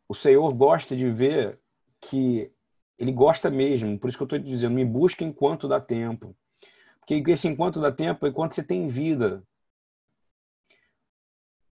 o 0.09 0.15
Senhor 0.15 0.51
gosta 0.55 0.97
de 0.97 1.07
ver 1.11 1.59
que 2.01 2.51
ele 2.97 3.11
gosta 3.11 3.49
mesmo, 3.51 3.97
por 3.97 4.09
isso 4.09 4.17
que 4.17 4.23
eu 4.23 4.25
estou 4.25 4.39
dizendo, 4.39 4.73
me 4.73 4.83
busca 4.83 5.23
enquanto 5.23 5.67
dá 5.67 5.79
tempo. 5.79 6.35
Porque 6.99 7.23
esse 7.31 7.47
enquanto 7.47 7.79
dá 7.79 7.91
tempo 7.91 8.25
é 8.25 8.29
enquanto 8.29 8.55
você 8.55 8.63
tem 8.63 8.87
vida. 8.87 9.43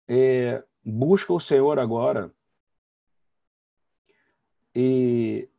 É, 0.08 0.64
busca 0.86 1.34
o 1.34 1.40
Senhor 1.40 1.80
agora. 1.80 2.32
E 4.76 5.50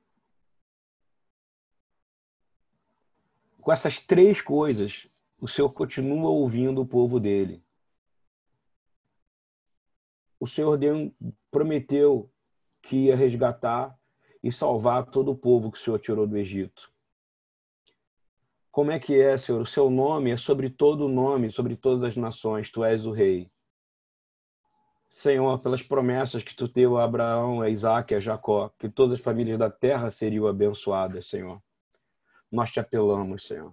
com 3.60 3.72
essas 3.72 3.98
três 3.98 4.40
coisas, 4.40 5.08
o 5.38 5.48
Senhor 5.48 5.70
continua 5.70 6.30
ouvindo 6.30 6.80
o 6.80 6.86
povo 6.86 7.20
dele. 7.20 7.62
O 10.38 10.46
Senhor 10.46 10.76
deu, 10.76 11.14
prometeu 11.50 12.30
que 12.82 13.06
ia 13.06 13.16
resgatar 13.16 13.96
e 14.42 14.50
salvar 14.50 15.06
todo 15.06 15.30
o 15.30 15.36
povo 15.36 15.70
que 15.70 15.78
o 15.78 15.80
Senhor 15.80 15.98
tirou 15.98 16.26
do 16.26 16.36
Egito. 16.36 16.90
Como 18.70 18.90
é 18.90 18.98
que 18.98 19.20
é, 19.20 19.36
Senhor? 19.36 19.60
O 19.60 19.66
seu 19.66 19.90
nome 19.90 20.30
é 20.30 20.36
sobre 20.36 20.70
todo 20.70 21.06
o 21.06 21.08
nome, 21.08 21.50
sobre 21.50 21.76
todas 21.76 22.02
as 22.02 22.16
nações. 22.16 22.70
Tu 22.70 22.84
és 22.84 23.04
o 23.04 23.10
rei. 23.10 23.50
Senhor, 25.10 25.58
pelas 25.58 25.82
promessas 25.82 26.42
que 26.42 26.54
tu 26.54 26.68
deu 26.68 26.96
a 26.96 27.04
Abraão, 27.04 27.60
a 27.60 27.68
Isaac 27.68 28.14
a 28.14 28.20
Jacó, 28.20 28.70
que 28.78 28.88
todas 28.88 29.14
as 29.14 29.20
famílias 29.20 29.58
da 29.58 29.68
terra 29.68 30.10
seriam 30.10 30.46
abençoadas, 30.46 31.26
Senhor. 31.26 31.60
Nós 32.50 32.70
te 32.70 32.80
apelamos, 32.80 33.46
Senhor. 33.46 33.72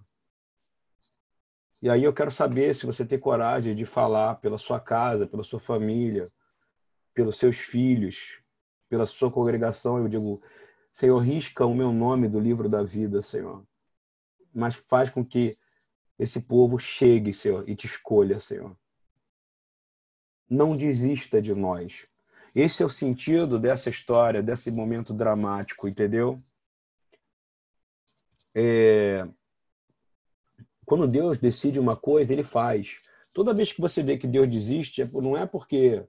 E 1.80 1.88
aí 1.88 2.02
eu 2.02 2.12
quero 2.12 2.30
saber 2.30 2.74
se 2.74 2.86
você 2.86 3.04
tem 3.04 3.18
coragem 3.18 3.74
de 3.74 3.84
falar 3.84 4.36
pela 4.36 4.58
sua 4.58 4.80
casa, 4.80 5.26
pela 5.26 5.44
sua 5.44 5.60
família, 5.60 6.30
pelos 7.14 7.36
seus 7.36 7.56
filhos, 7.56 8.40
pela 8.88 9.06
sua 9.06 9.30
congregação. 9.30 9.98
Eu 9.98 10.08
digo, 10.08 10.42
Senhor, 10.92 11.18
risca 11.18 11.64
o 11.64 11.74
meu 11.74 11.92
nome 11.92 12.28
do 12.28 12.40
livro 12.40 12.68
da 12.68 12.82
vida, 12.82 13.22
Senhor. 13.22 13.64
Mas 14.52 14.74
faz 14.74 15.08
com 15.10 15.24
que 15.24 15.56
esse 16.18 16.40
povo 16.40 16.78
chegue, 16.78 17.32
Senhor, 17.32 17.68
e 17.68 17.76
te 17.76 17.86
escolha, 17.86 18.40
Senhor 18.40 18.76
não 20.48 20.76
desista 20.76 21.42
de 21.42 21.54
nós. 21.54 22.06
Esse 22.54 22.82
é 22.82 22.86
o 22.86 22.90
sentido 22.90 23.58
dessa 23.58 23.90
história, 23.90 24.42
desse 24.42 24.70
momento 24.70 25.12
dramático, 25.12 25.86
entendeu? 25.86 26.42
É... 28.60 29.24
Quando 30.84 31.06
Deus 31.06 31.38
decide 31.38 31.78
uma 31.78 31.94
coisa, 31.94 32.32
ele 32.32 32.42
faz. 32.42 32.98
Toda 33.32 33.54
vez 33.54 33.72
que 33.72 33.80
você 33.80 34.02
vê 34.02 34.18
que 34.18 34.26
Deus 34.26 34.48
desiste, 34.48 35.02
é 35.02 35.04
não 35.06 35.36
é 35.36 35.46
porque 35.46 36.04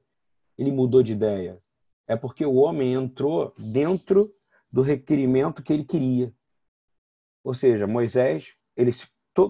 ele 0.58 0.72
mudou 0.72 1.04
de 1.04 1.12
ideia, 1.12 1.62
é 2.08 2.18
porque 2.18 2.44
o 2.44 2.56
homem 2.56 2.94
entrou 2.94 3.54
dentro 3.56 4.34
do 4.72 4.82
requerimento 4.82 5.62
que 5.62 5.72
ele 5.72 5.84
queria. 5.84 6.34
Ou 7.44 7.54
seja, 7.54 7.86
Moisés, 7.86 8.56
ele, 8.76 8.92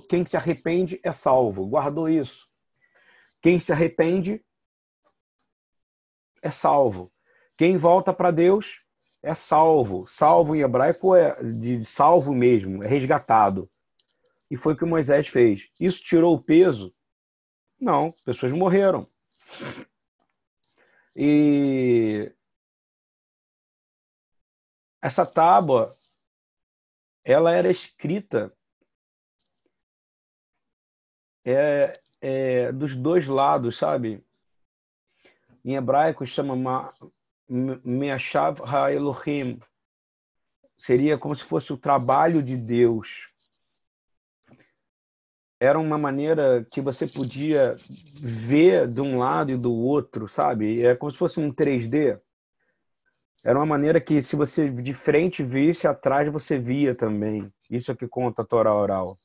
quem 0.10 0.26
se 0.26 0.36
arrepende 0.36 1.00
é 1.02 1.14
salvo, 1.14 1.66
guardou 1.68 2.10
isso. 2.10 2.50
Quem 3.42 3.62
se 3.62 3.72
arrepende 3.72 4.44
é 6.42 6.52
salvo. 6.52 7.14
Quem 7.58 7.78
volta 7.78 8.14
para 8.14 8.32
Deus 8.32 8.82
é 9.22 9.34
salvo. 9.34 10.06
Salvo 10.08 10.56
em 10.56 10.62
hebraico 10.62 11.16
é 11.16 11.42
de 11.44 11.84
salvo 11.84 12.34
mesmo, 12.34 12.84
é 12.84 12.88
resgatado. 12.88 13.70
E 14.50 14.58
foi 14.58 14.74
o 14.74 14.78
que 14.78 14.86
Moisés 14.86 15.28
fez. 15.28 15.70
Isso 15.80 16.02
tirou 16.02 16.36
o 16.36 16.42
peso? 16.42 16.94
Não, 17.80 18.12
pessoas 18.26 18.52
morreram. 18.52 19.08
E 21.16 22.32
essa 25.02 25.26
tábua 25.26 25.96
ela 27.24 27.54
era 27.54 27.70
escrita 27.70 28.54
é, 31.46 32.02
é, 32.22 32.72
dos 32.72 32.96
dois 32.96 33.28
lados, 33.28 33.78
sabe? 33.78 34.24
em 35.64 35.76
hebraico 35.76 36.26
chama 36.26 36.56
Meashav 37.50 38.62
HaElohim. 38.64 39.60
Seria 40.78 41.18
como 41.18 41.36
se 41.36 41.44
fosse 41.44 41.74
o 41.74 41.78
trabalho 41.78 42.42
de 42.42 42.56
Deus. 42.56 43.30
Era 45.60 45.78
uma 45.78 45.98
maneira 45.98 46.66
que 46.72 46.80
você 46.80 47.06
podia 47.06 47.76
ver 48.22 48.88
de 48.88 49.02
um 49.02 49.18
lado 49.18 49.52
e 49.52 49.58
do 49.58 49.74
outro, 49.74 50.28
sabe? 50.30 50.86
É 50.86 50.96
como 50.96 51.12
se 51.12 51.18
fosse 51.18 51.40
um 51.40 51.52
3D. 51.52 52.22
Era 53.44 53.60
uma 53.60 53.66
maneira 53.66 54.00
que, 54.00 54.22
se 54.22 54.36
você 54.36 54.70
de 54.70 54.94
frente 54.94 55.44
visse, 55.44 55.86
atrás 55.86 56.32
você 56.32 56.58
via 56.58 56.96
também. 56.96 57.52
Isso 57.70 57.92
é 57.92 57.96
que 57.96 58.08
conta 58.08 58.42
a 58.42 58.46
Torá 58.46 58.74
oral. 58.74 59.20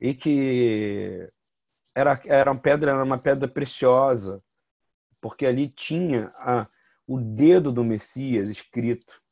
E 0.00 0.12
que 0.12 1.30
era, 1.94 2.20
era 2.26 2.50
uma 2.50 2.60
pedra, 2.60 2.90
era 2.90 3.04
uma 3.04 3.18
pedra 3.18 3.46
preciosa 3.46 4.42
porque 5.26 5.46
ali 5.46 5.68
tinha 5.68 6.32
a, 6.36 6.68
o 7.06 7.18
dedo 7.18 7.70
do 7.70 7.84
Messias 7.84 8.48
escrito. 8.48 9.22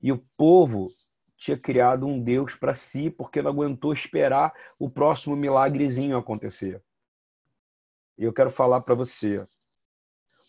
E 0.00 0.10
o 0.10 0.18
povo 0.36 0.88
tinha 1.36 1.56
criado 1.56 2.06
um 2.06 2.22
Deus 2.22 2.54
para 2.54 2.74
si, 2.74 3.10
porque 3.10 3.42
não 3.42 3.50
aguentou 3.50 3.92
esperar 3.92 4.52
o 4.78 4.88
próximo 4.88 5.36
milagrezinho 5.36 6.16
acontecer. 6.16 6.82
E 8.16 8.24
eu 8.24 8.32
quero 8.32 8.50
falar 8.50 8.80
para 8.80 8.94
você: 8.94 9.46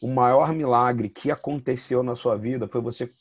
o 0.02 0.08
maior 0.08 0.54
milagre 0.54 1.10
que 1.10 1.30
aconteceu 1.30 2.02
na 2.04 2.16
sua 2.16 2.38
vida 2.38 2.68
foi 2.68 2.82
você 2.82 3.12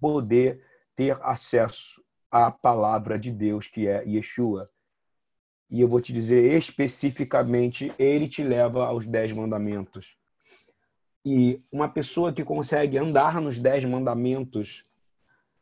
poder 0.00 0.64
ter 0.94 1.18
acesso 1.22 2.02
à 2.30 2.50
palavra 2.50 3.18
de 3.18 3.32
Deus, 3.32 3.66
que 3.66 3.88
é 3.88 4.04
Yeshua. 4.04 4.70
E 5.70 5.80
eu 5.80 5.88
vou 5.88 6.00
te 6.00 6.12
dizer 6.12 6.56
especificamente, 6.56 7.92
ele 7.98 8.28
te 8.28 8.42
leva 8.42 8.86
aos 8.86 9.06
dez 9.06 9.32
mandamentos. 9.32 10.17
E 11.30 11.62
uma 11.70 11.90
pessoa 11.90 12.32
que 12.32 12.42
consegue 12.42 12.96
andar 12.96 13.38
nos 13.38 13.58
dez 13.58 13.84
mandamentos, 13.84 14.86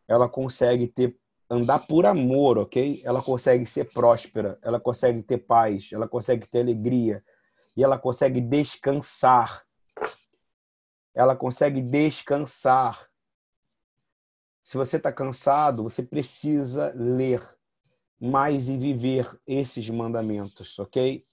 ela 0.07 0.29
consegue 0.29 0.87
ter 0.87 1.19
andar 1.51 1.89
por 1.89 2.07
amor, 2.07 2.57
ok? 2.57 3.03
Ela 3.05 3.21
consegue 3.21 3.67
ser 3.67 3.87
próspera, 3.87 4.61
ela 4.63 4.79
consegue 4.79 5.25
ter 5.25 5.39
paz, 5.39 5.91
ela 5.93 6.07
consegue 6.07 6.47
ter 6.47 6.61
alegria 6.61 7.21
e 7.77 7.83
ela 7.83 7.99
consegue 7.99 8.41
descansar. 8.41 9.67
Ela 11.13 11.35
consegue 11.35 11.83
descansar. 11.83 13.05
Se 14.63 14.77
você 14.77 14.99
está 14.99 15.11
cansado, 15.11 15.83
você 15.83 16.01
precisa 16.01 16.93
ler 16.95 17.43
mais 18.21 18.69
e 18.69 18.79
viver 18.79 19.37
esses 19.45 19.91
mandamentos, 19.91 20.79
ok? 20.79 21.27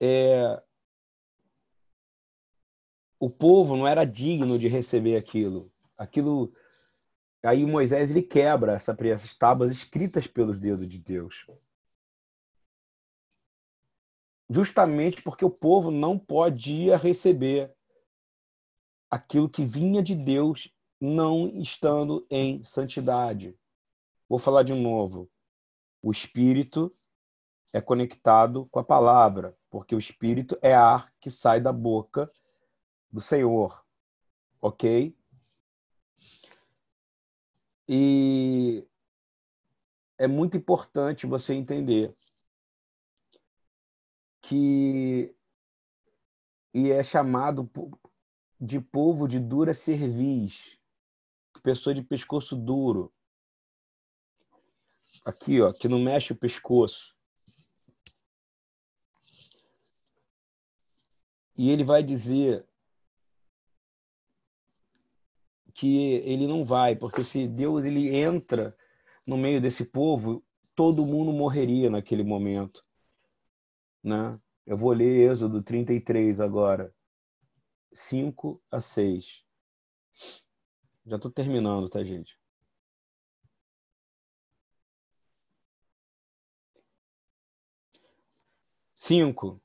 É, 0.00 0.62
o 3.18 3.28
povo 3.28 3.76
não 3.76 3.86
era 3.86 4.04
digno 4.04 4.58
de 4.58 4.68
receber 4.68 5.16
aquilo. 5.16 5.72
Aquilo 5.96 6.52
aí 7.42 7.64
Moisés 7.66 8.10
ele 8.10 8.22
quebra 8.22 8.74
essa, 8.74 8.96
essas 9.06 9.34
tábuas 9.34 9.72
escritas 9.72 10.26
pelos 10.26 10.58
dedos 10.58 10.88
de 10.88 10.98
Deus. 10.98 11.46
Justamente 14.48 15.20
porque 15.22 15.44
o 15.44 15.50
povo 15.50 15.90
não 15.90 16.18
podia 16.18 16.96
receber 16.96 17.74
aquilo 19.10 19.48
que 19.48 19.64
vinha 19.64 20.02
de 20.02 20.14
Deus 20.14 20.72
não 21.00 21.48
estando 21.60 22.26
em 22.30 22.62
santidade. 22.62 23.58
Vou 24.28 24.38
falar 24.38 24.62
de 24.62 24.74
novo. 24.74 25.30
O 26.02 26.10
espírito 26.10 26.94
é 27.72 27.80
conectado 27.80 28.66
com 28.70 28.78
a 28.78 28.84
palavra 28.84 29.57
porque 29.70 29.94
o 29.94 29.98
espírito 29.98 30.58
é 30.62 30.74
ar 30.74 31.12
que 31.20 31.30
sai 31.30 31.60
da 31.60 31.72
boca 31.72 32.30
do 33.10 33.20
Senhor, 33.20 33.84
ok? 34.60 35.16
E 37.88 38.86
é 40.18 40.26
muito 40.26 40.56
importante 40.56 41.26
você 41.26 41.54
entender 41.54 42.14
que 44.42 45.34
e 46.74 46.90
é 46.90 47.02
chamado 47.02 47.68
de 48.60 48.80
povo 48.80 49.26
de 49.26 49.40
dura 49.40 49.72
cerviz, 49.74 50.78
pessoa 51.62 51.94
de 51.94 52.02
pescoço 52.02 52.54
duro. 52.54 53.12
Aqui, 55.24 55.60
ó, 55.60 55.72
que 55.72 55.88
não 55.88 55.98
mexe 55.98 56.32
o 56.32 56.36
pescoço. 56.36 57.17
E 61.58 61.70
ele 61.70 61.84
vai 61.84 62.02
dizer 62.02 62.64
que 65.74 66.14
ele 66.24 66.46
não 66.46 66.64
vai, 66.64 66.96
porque 66.96 67.24
se 67.24 67.46
Deus 67.48 67.84
ele 67.84 68.14
entra 68.16 68.76
no 69.26 69.36
meio 69.36 69.60
desse 69.60 69.84
povo, 69.84 70.44
todo 70.74 71.04
mundo 71.04 71.32
morreria 71.32 71.90
naquele 71.90 72.22
momento. 72.22 72.84
né? 74.02 74.40
Eu 74.66 74.76
vou 74.76 74.92
ler 74.92 75.30
Êxodo 75.32 75.62
33 75.62 76.40
agora. 76.40 76.94
5 77.92 78.62
a 78.70 78.80
6. 78.80 79.44
Já 81.06 81.16
estou 81.16 81.30
terminando, 81.30 81.88
tá, 81.88 82.04
gente? 82.04 82.38
Cinco. 88.94 89.60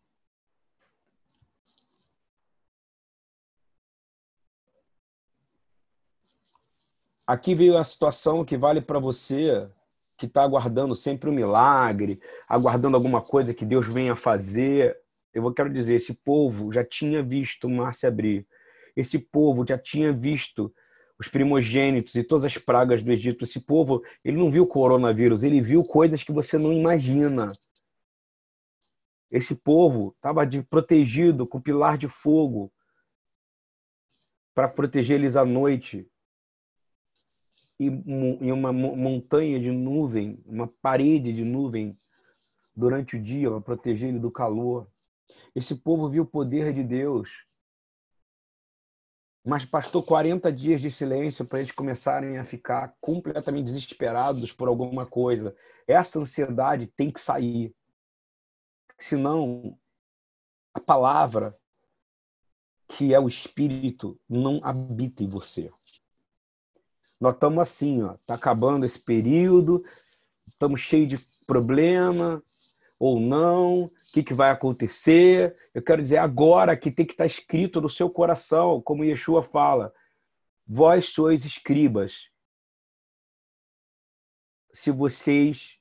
Aqui 7.25 7.55
veio 7.55 7.77
a 7.77 7.83
situação 7.83 8.43
que 8.43 8.57
vale 8.57 8.81
para 8.81 8.99
você 8.99 9.69
que 10.17 10.25
está 10.25 10.43
aguardando 10.43 10.95
sempre 10.95 11.29
um 11.29 11.33
milagre, 11.33 12.19
aguardando 12.47 12.97
alguma 12.97 13.21
coisa 13.21 13.53
que 13.53 13.65
Deus 13.65 13.87
venha 13.87 14.15
fazer. 14.15 14.97
Eu 15.33 15.51
quero 15.53 15.71
dizer, 15.71 15.95
esse 15.95 16.13
povo 16.13 16.71
já 16.71 16.83
tinha 16.83 17.23
visto 17.23 17.65
o 17.65 17.69
mar 17.69 17.93
se 17.93 18.05
abrir. 18.05 18.45
Esse 18.95 19.17
povo 19.17 19.65
já 19.65 19.77
tinha 19.77 20.11
visto 20.11 20.73
os 21.17 21.27
primogênitos 21.27 22.13
e 22.15 22.23
todas 22.23 22.45
as 22.45 22.57
pragas 22.57 23.01
do 23.01 23.11
Egito. 23.11 23.45
Esse 23.45 23.59
povo, 23.59 24.03
ele 24.23 24.37
não 24.37 24.51
viu 24.51 24.67
coronavírus, 24.67 25.43
ele 25.43 25.61
viu 25.61 25.83
coisas 25.83 26.23
que 26.23 26.31
você 26.33 26.57
não 26.57 26.73
imagina. 26.73 27.53
Esse 29.31 29.55
povo 29.55 30.13
estava 30.15 30.41
protegido 30.69 31.47
com 31.47 31.59
pilar 31.59 31.97
de 31.97 32.07
fogo 32.07 32.71
para 34.53 34.67
proteger 34.67 35.19
eles 35.19 35.35
à 35.35 35.43
noite 35.43 36.07
e, 37.79 37.85
e 37.85 38.51
uma 38.51 38.71
montanha 38.71 39.59
de 39.59 39.71
nuvem, 39.71 40.41
uma 40.45 40.67
parede 40.67 41.33
de 41.33 41.43
nuvem 41.43 41.97
durante 42.75 43.17
o 43.17 43.21
dia 43.21 43.49
para 43.49 43.61
proteger 43.61 44.09
ele 44.09 44.19
do 44.19 44.31
calor. 44.31 44.87
Esse 45.55 45.75
povo 45.75 46.09
viu 46.09 46.23
o 46.23 46.27
poder 46.27 46.73
de 46.73 46.83
Deus, 46.83 47.45
mas 49.45 49.65
bastou 49.65 50.01
40 50.01 50.51
dias 50.51 50.79
de 50.79 50.89
silêncio 50.89 51.45
para 51.45 51.59
eles 51.59 51.71
começarem 51.71 52.37
a 52.37 52.45
ficar 52.45 52.95
completamente 53.01 53.65
desesperados 53.65 54.53
por 54.53 54.67
alguma 54.67 55.05
coisa. 55.05 55.55
Essa 55.87 56.19
ansiedade 56.19 56.87
tem 56.87 57.09
que 57.09 57.19
sair 57.19 57.75
senão 58.97 59.77
a 60.73 60.79
palavra, 60.79 61.57
que 62.87 63.13
é 63.13 63.19
o 63.19 63.27
Espírito, 63.27 64.19
não 64.29 64.63
habita 64.63 65.23
em 65.23 65.27
você. 65.27 65.71
Nós 67.23 67.35
estamos 67.35 67.61
assim, 67.61 68.03
ó, 68.03 68.17
tá 68.25 68.35
acabando 68.35 68.85
esse 68.85 68.99
período, 68.99 69.81
estamos 70.45 70.81
cheios 70.81 71.07
de 71.07 71.17
problema 71.47 72.43
ou 72.99 73.17
não, 73.17 73.85
o 73.85 73.91
que, 74.11 74.21
que 74.21 74.33
vai 74.33 74.51
acontecer? 74.51 75.55
Eu 75.73 75.81
quero 75.81 76.01
dizer 76.01 76.17
agora 76.17 76.75
que 76.75 76.91
tem 76.91 77.05
que 77.05 77.13
estar 77.13 77.25
escrito 77.25 77.79
no 77.79 77.89
seu 77.89 78.09
coração, 78.09 78.81
como 78.81 79.05
Yeshua 79.05 79.41
fala, 79.41 79.93
vós 80.67 81.13
sois 81.13 81.45
escribas. 81.45 82.29
Se 84.73 84.91
vocês 84.91 85.77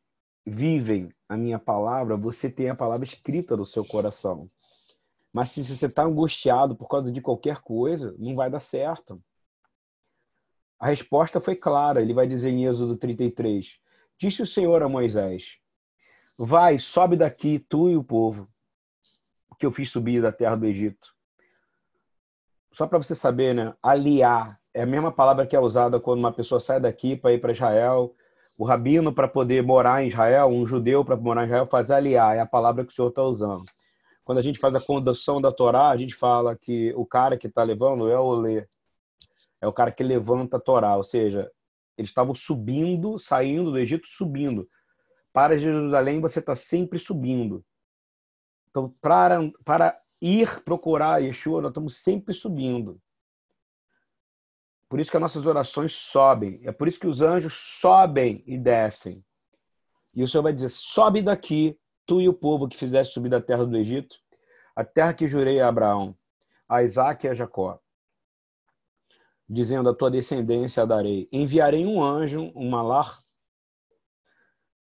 vivem 0.47 1.13
a 1.29 1.37
minha 1.37 1.59
palavra, 1.59 2.17
você 2.17 2.49
tem 2.49 2.71
a 2.71 2.77
palavra 2.77 3.05
escrita 3.05 3.57
no 3.57 3.65
seu 3.65 3.85
coração. 3.85 4.49
Mas 5.33 5.51
se 5.51 5.65
você 5.65 5.87
está 5.87 6.05
angustiado 6.05 6.77
por 6.77 6.87
causa 6.87 7.11
de 7.11 7.21
qualquer 7.21 7.63
coisa, 7.63 8.15
não 8.17 8.37
vai 8.37 8.49
dar 8.49 8.61
certo. 8.61 9.21
A 10.83 10.88
resposta 10.88 11.40
foi 11.40 11.55
clara. 11.55 12.03
Ele 12.03 12.12
vai 12.12 12.27
dizer 12.27 12.51
em 12.51 12.66
Êxodo 12.66 12.97
33: 12.97 13.79
Disse 14.18 14.42
o 14.42 14.47
Senhor 14.47 14.83
a 14.83 14.88
Moisés: 14.88 15.59
Vai, 16.37 16.77
sobe 16.81 17.16
daqui, 17.16 17.61
tu 17.61 17.88
e 17.88 17.97
o 17.97 18.03
povo, 18.03 18.49
que 19.57 19.64
eu 19.64 19.71
fiz 19.71 19.88
subir 19.88 20.21
da 20.21 20.33
terra 20.33 20.57
do 20.57 20.66
Egito. 20.66 21.14
Só 22.73 22.85
para 22.85 22.99
você 22.99 23.14
saber, 23.14 23.55
né? 23.55 23.73
Aliar 23.81 24.59
é 24.75 24.83
a 24.83 24.87
mesma 24.87 25.12
palavra 25.12 25.47
que 25.47 25.55
é 25.55 25.61
usada 25.61 26.01
quando 26.01 26.18
uma 26.18 26.33
pessoa 26.33 26.61
sai 26.61 26.81
daqui 26.81 27.14
para 27.14 27.33
ir 27.33 27.40
para 27.40 27.53
Israel 27.53 28.12
o 28.59 28.64
rabino, 28.64 29.12
para 29.12 29.29
poder 29.29 29.62
morar 29.62 30.03
em 30.03 30.09
Israel, 30.09 30.49
um 30.49 30.66
judeu, 30.66 31.05
para 31.05 31.16
morar 31.16 31.42
em 31.42 31.47
Israel, 31.47 31.66
faz 31.66 31.92
aliar, 31.92 32.37
é 32.37 32.40
a 32.40 32.47
palavra 32.47 32.85
que 32.85 32.92
o 32.92 32.95
senhor 32.95 33.09
está 33.09 33.23
usando. 33.23 33.64
Quando 34.25 34.38
a 34.38 34.42
gente 34.42 34.59
faz 34.59 34.75
a 34.75 34.81
condução 34.81 35.40
da 35.40 35.53
Torá, 35.53 35.90
a 35.90 35.97
gente 35.97 36.14
fala 36.14 36.57
que 36.57 36.92
o 36.97 37.07
cara 37.07 37.37
que 37.37 37.47
está 37.47 37.62
levando 37.62 38.11
é 38.11 38.18
o 38.18 38.25
Olê. 38.25 38.66
É 39.62 39.66
o 39.66 39.72
cara 39.72 39.92
que 39.92 40.03
levanta 40.03 40.57
a 40.57 40.61
Torá, 40.61 40.96
ou 40.96 41.05
seja, 41.05 41.48
eles 41.96 42.11
estavam 42.11 42.35
subindo, 42.35 43.16
saindo 43.16 43.70
do 43.70 43.79
Egito, 43.79 44.09
subindo. 44.09 44.68
Para 45.33 45.57
Jerusalém, 45.57 46.20
você 46.20 46.40
está 46.40 46.57
sempre 46.57 46.98
subindo. 46.98 47.64
Então, 48.68 48.92
para, 49.01 49.38
para 49.64 49.98
ir 50.20 50.62
procurar 50.64 51.22
Yeshua, 51.22 51.62
nós 51.62 51.70
estamos 51.70 52.03
sempre 52.03 52.35
subindo. 52.35 53.01
Por 54.88 54.98
isso 54.98 55.11
que 55.11 55.16
as 55.16 55.22
nossas 55.22 55.46
orações 55.46 55.92
sobem. 55.92 56.61
É 56.64 56.72
por 56.72 56.88
isso 56.88 56.98
que 56.98 57.07
os 57.07 57.22
anjos 57.22 57.55
sobem 57.55 58.42
e 58.46 58.59
descem. 58.59 59.25
E 60.12 60.22
o 60.22 60.29
Senhor 60.29 60.42
vai 60.42 60.53
dizer: 60.53 60.68
sobe 60.68 61.22
daqui, 61.22 61.79
tu 62.05 62.20
e 62.20 62.29
o 62.29 62.35
povo 62.35 62.68
que 62.68 62.77
fizeste 62.77 63.14
subir 63.14 63.29
da 63.29 63.40
terra 63.40 63.64
do 63.64 63.77
Egito, 63.77 64.16
a 64.75 64.85
terra 64.85 65.14
que 65.14 65.27
jurei 65.27 65.61
a 65.61 65.68
Abraão, 65.68 66.16
a 66.68 66.83
Isaac 66.83 67.25
e 67.25 67.31
a 67.31 67.35
Jacó, 67.35 67.81
dizendo: 69.53 69.88
a 69.91 69.95
tua 69.95 70.11
descendência 70.11 70.87
darei. 70.87 71.29
Enviarei 71.31 71.85
um 71.85 72.03
anjo, 72.03 72.51
um 72.57 72.71
malar, 72.71 73.21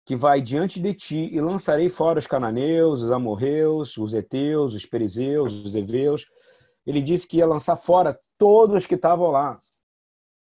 que 0.06 0.14
vai 0.14 0.40
diante 0.40 0.80
de 0.80 0.94
ti 0.94 1.28
e 1.32 1.40
lançarei 1.40 1.88
fora 1.88 2.18
os 2.18 2.26
cananeus, 2.26 3.02
os 3.02 3.10
amorreus, 3.10 3.96
os 3.96 4.14
heteus, 4.14 4.74
os 4.74 4.86
perizeus, 4.86 5.52
os 5.64 5.74
heveus. 5.74 6.26
Ele 6.86 7.02
disse 7.02 7.26
que 7.26 7.38
ia 7.38 7.46
lançar 7.46 7.76
fora 7.76 8.18
todos 8.38 8.86
que 8.86 8.94
estavam 8.94 9.30
lá 9.30 9.60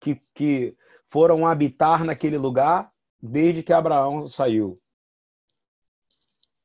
que, 0.00 0.20
que 0.34 0.76
foram 1.10 1.46
habitar 1.46 2.04
naquele 2.04 2.38
lugar 2.38 2.90
desde 3.20 3.62
que 3.62 3.72
Abraão 3.72 4.28
saiu. 4.28 4.80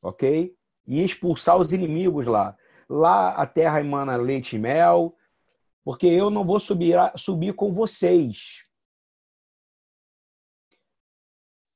Ok? 0.02 0.56
E 0.88 1.04
expulsar 1.04 1.58
os 1.58 1.74
inimigos 1.74 2.26
lá. 2.26 2.56
Lá 2.89 3.32
a 3.32 3.46
terra 3.46 3.82
emana 3.82 4.15
leite 4.15 4.56
e 4.56 4.60
mel, 4.60 5.16
porque 5.88 6.06
eu 6.06 6.30
não 6.30 6.45
vou 6.45 6.60
subir, 6.60 6.97
subir 7.15 7.54
com 7.54 7.71
vocês. 7.71 8.65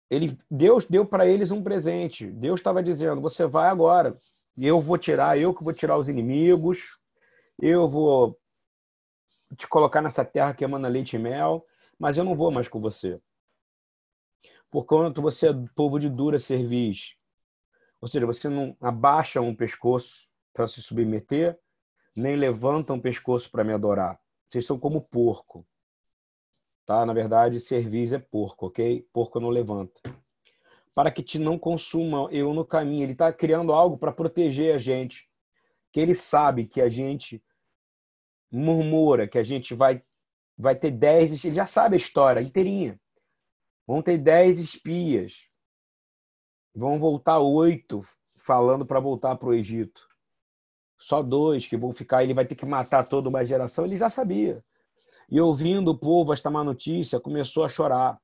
Ele, 0.09 0.37
Deus 0.51 0.85
deu 0.85 1.05
para 1.05 1.25
eles 1.25 1.49
um 1.49 1.63
presente. 1.63 2.29
Deus 2.29 2.59
estava 2.59 2.83
dizendo: 2.83 3.21
você 3.21 3.47
vai 3.47 3.69
agora. 3.69 4.19
Eu 4.57 4.81
vou 4.81 4.97
tirar, 4.97 5.39
eu 5.39 5.55
que 5.55 5.63
vou 5.63 5.71
tirar 5.71 5.97
os 5.97 6.09
inimigos. 6.09 6.99
Eu 7.57 7.87
vou 7.87 8.37
te 9.55 9.65
colocar 9.65 10.01
nessa 10.01 10.25
terra 10.25 10.53
que 10.53 10.65
emana 10.65 10.89
leite 10.89 11.15
e 11.15 11.19
mel, 11.19 11.65
mas 11.97 12.17
eu 12.17 12.25
não 12.25 12.35
vou 12.35 12.51
mais 12.51 12.67
com 12.67 12.81
você. 12.81 13.17
Por 14.69 14.83
quanto 14.83 15.21
você 15.21 15.51
é 15.51 15.53
povo 15.73 15.97
de 15.97 16.09
dura 16.09 16.37
cerviz. 16.37 17.15
Ou 18.01 18.09
seja, 18.09 18.25
você 18.25 18.49
não 18.49 18.75
abaixa 18.81 19.39
um 19.39 19.55
pescoço 19.55 20.27
para 20.51 20.67
se 20.67 20.81
submeter, 20.81 21.57
nem 22.15 22.35
levanta 22.35 22.93
um 22.93 22.99
pescoço 22.99 23.49
para 23.49 23.63
me 23.63 23.73
adorar. 23.73 24.19
Vocês 24.49 24.65
são 24.65 24.77
como 24.77 25.01
porco. 25.01 25.65
Tá? 26.85 27.05
Na 27.05 27.13
verdade, 27.13 27.59
cerviz 27.59 28.11
é 28.11 28.19
porco, 28.19 28.67
ok? 28.67 29.07
Porco 29.13 29.39
não 29.39 29.49
levanta. 29.49 30.01
Para 30.93 31.11
que 31.11 31.23
te 31.23 31.39
não 31.39 31.57
consuma 31.57 32.27
eu 32.31 32.53
no 32.53 32.65
caminho. 32.65 33.03
Ele 33.03 33.13
está 33.13 33.31
criando 33.31 33.71
algo 33.71 33.97
para 33.97 34.11
proteger 34.11 34.75
a 34.75 34.77
gente. 34.77 35.29
Que 35.91 35.99
ele 35.99 36.15
sabe 36.15 36.65
que 36.65 36.81
a 36.81 36.89
gente 36.89 37.41
murmura 38.51 39.27
que 39.27 39.37
a 39.37 39.43
gente 39.43 39.73
vai, 39.73 40.03
vai 40.57 40.75
ter 40.75 40.91
dez, 40.91 41.43
ele 41.45 41.55
já 41.55 41.65
sabe 41.65 41.95
a 41.95 41.97
história 41.97 42.41
inteirinha. 42.41 42.99
Vão 43.87 44.01
ter 44.01 44.17
dez 44.17 44.59
espias. 44.59 45.47
Vão 46.75 46.99
voltar 46.99 47.39
oito 47.39 48.01
falando 48.35 48.85
para 48.85 48.99
voltar 48.99 49.35
para 49.37 49.49
o 49.49 49.53
Egito. 49.53 50.07
Só 51.01 51.23
dois 51.23 51.65
que 51.65 51.75
vão 51.75 51.91
ficar, 51.91 52.23
ele 52.23 52.31
vai 52.31 52.45
ter 52.45 52.53
que 52.53 52.63
matar 52.63 53.03
toda 53.03 53.27
uma 53.27 53.43
geração, 53.43 53.85
ele 53.85 53.97
já 53.97 54.07
sabia. 54.07 54.63
E 55.27 55.41
ouvindo 55.41 55.89
o 55.89 55.97
povo 55.97 56.31
esta 56.31 56.47
má 56.51 56.63
notícia, 56.63 57.19
começou 57.19 57.65
a 57.65 57.69
chorar. 57.69 58.21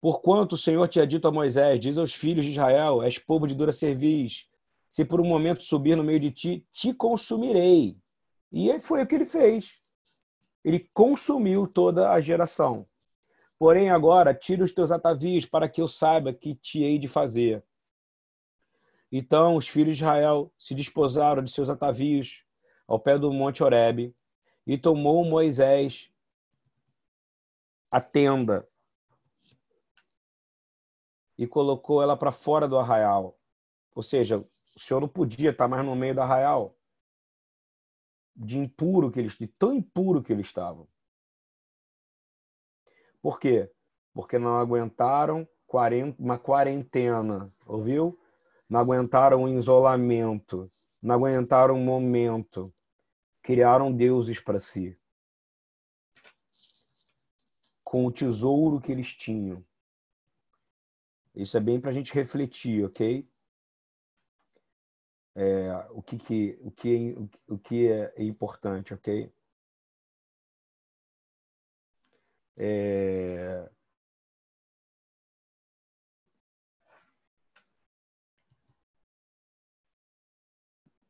Porquanto 0.00 0.56
o 0.56 0.58
Senhor 0.58 0.88
tinha 0.88 1.06
dito 1.06 1.28
a 1.28 1.30
Moisés: 1.30 1.78
Diz 1.78 1.96
aos 1.96 2.12
filhos 2.12 2.44
de 2.44 2.50
Israel: 2.50 3.00
És 3.00 3.16
povo 3.16 3.46
de 3.46 3.54
dura 3.54 3.70
cerviz. 3.70 4.48
Se 4.90 5.04
por 5.04 5.20
um 5.20 5.24
momento 5.24 5.62
subir 5.62 5.96
no 5.96 6.02
meio 6.02 6.18
de 6.18 6.32
ti, 6.32 6.66
te 6.72 6.92
consumirei. 6.92 7.96
E 8.50 8.76
foi 8.80 9.04
o 9.04 9.06
que 9.06 9.14
ele 9.14 9.24
fez. 9.24 9.78
Ele 10.64 10.90
consumiu 10.92 11.68
toda 11.68 12.10
a 12.10 12.20
geração. 12.20 12.88
Porém, 13.56 13.90
agora, 13.90 14.34
tira 14.34 14.64
os 14.64 14.72
teus 14.72 14.90
atavios 14.90 15.46
para 15.46 15.68
que 15.68 15.80
eu 15.80 15.86
saiba 15.86 16.32
que 16.32 16.56
te 16.56 16.82
hei 16.82 16.98
de 16.98 17.06
fazer. 17.06 17.62
Então, 19.10 19.56
os 19.56 19.68
filhos 19.68 19.96
de 19.96 20.02
Israel 20.02 20.52
se 20.58 20.74
desposaram 20.74 21.42
de 21.42 21.50
seus 21.50 21.68
atavios 21.68 22.44
ao 22.86 22.98
pé 22.98 23.18
do 23.18 23.32
monte 23.32 23.62
Horebe 23.62 24.14
e 24.66 24.76
tomou 24.76 25.24
Moisés 25.24 26.12
a 27.90 28.00
tenda 28.00 28.68
e 31.38 31.46
colocou 31.46 32.02
ela 32.02 32.16
para 32.16 32.32
fora 32.32 32.66
do 32.66 32.78
arraial. 32.78 33.38
Ou 33.94 34.02
seja, 34.02 34.38
o 34.38 34.80
senhor 34.80 35.00
não 35.00 35.08
podia 35.08 35.50
estar 35.50 35.68
mais 35.68 35.84
no 35.84 35.94
meio 35.94 36.14
do 36.14 36.20
arraial. 36.20 36.76
De 38.34 38.58
impuro 38.58 39.10
que 39.10 39.20
eles, 39.20 39.34
de 39.34 39.46
tão 39.46 39.72
impuro 39.72 40.22
que 40.22 40.32
eles 40.32 40.46
estavam. 40.46 40.88
Por 43.22 43.40
quê? 43.40 43.70
Porque 44.12 44.38
não 44.38 44.58
aguentaram 44.58 45.48
uma 46.18 46.38
quarentena, 46.38 47.52
ouviu? 47.66 48.18
Não 48.68 48.80
aguentaram 48.80 49.42
um 49.42 49.58
isolamento, 49.58 50.70
não 51.00 51.14
aguentaram 51.14 51.74
um 51.76 51.84
momento. 51.84 52.74
Criaram 53.42 53.92
deuses 53.92 54.40
para 54.40 54.58
si. 54.58 54.98
Com 57.84 58.06
o 58.06 58.12
tesouro 58.12 58.80
que 58.80 58.90
eles 58.90 59.14
tinham. 59.14 59.64
Isso 61.34 61.56
é 61.56 61.60
bem 61.60 61.80
para 61.80 61.90
a 61.90 61.94
gente 61.94 62.12
refletir, 62.12 62.84
ok? 62.84 63.28
É, 65.34 65.86
o 65.90 66.02
que, 66.02 66.16
que, 66.16 66.58
o, 66.62 66.70
que, 66.70 67.14
o 67.46 67.58
que 67.58 67.92
é 67.92 68.22
importante, 68.22 68.94
ok? 68.94 69.30
É... 72.56 73.70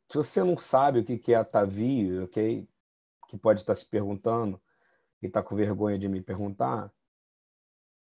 Se 0.09 0.17
você 0.17 0.43
não 0.45 0.57
sabe 0.57 1.01
o 1.01 1.05
que 1.05 1.33
é 1.33 1.37
atavio, 1.37 2.25
ok? 2.25 2.69
Que 3.29 3.37
pode 3.37 3.61
estar 3.61 3.75
se 3.75 3.85
perguntando 3.85 4.61
e 5.21 5.27
está 5.27 5.43
com 5.43 5.57
vergonha 5.57 5.99
de 5.99 6.09
me 6.09 6.23
perguntar, 6.23 6.93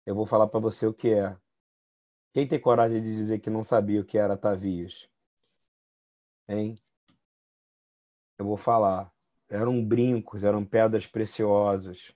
eu 0.06 0.14
vou 0.14 0.24
falar 0.24 0.46
para 0.46 0.60
você 0.60 0.86
o 0.86 0.94
que 0.94 1.12
é. 1.12 1.36
Quem 2.32 2.46
tem 2.46 2.60
coragem 2.60 3.02
de 3.02 3.14
dizer 3.14 3.40
que 3.40 3.50
não 3.50 3.62
sabia 3.62 4.00
o 4.00 4.04
que 4.04 4.16
era 4.16 4.34
atavios? 4.34 5.10
Hein? 6.48 6.78
Eu 8.38 8.46
vou 8.46 8.56
falar. 8.56 9.12
Eram 9.48 9.84
brincos, 9.84 10.44
eram 10.44 10.64
pedras 10.64 11.06
preciosas, 11.06 12.14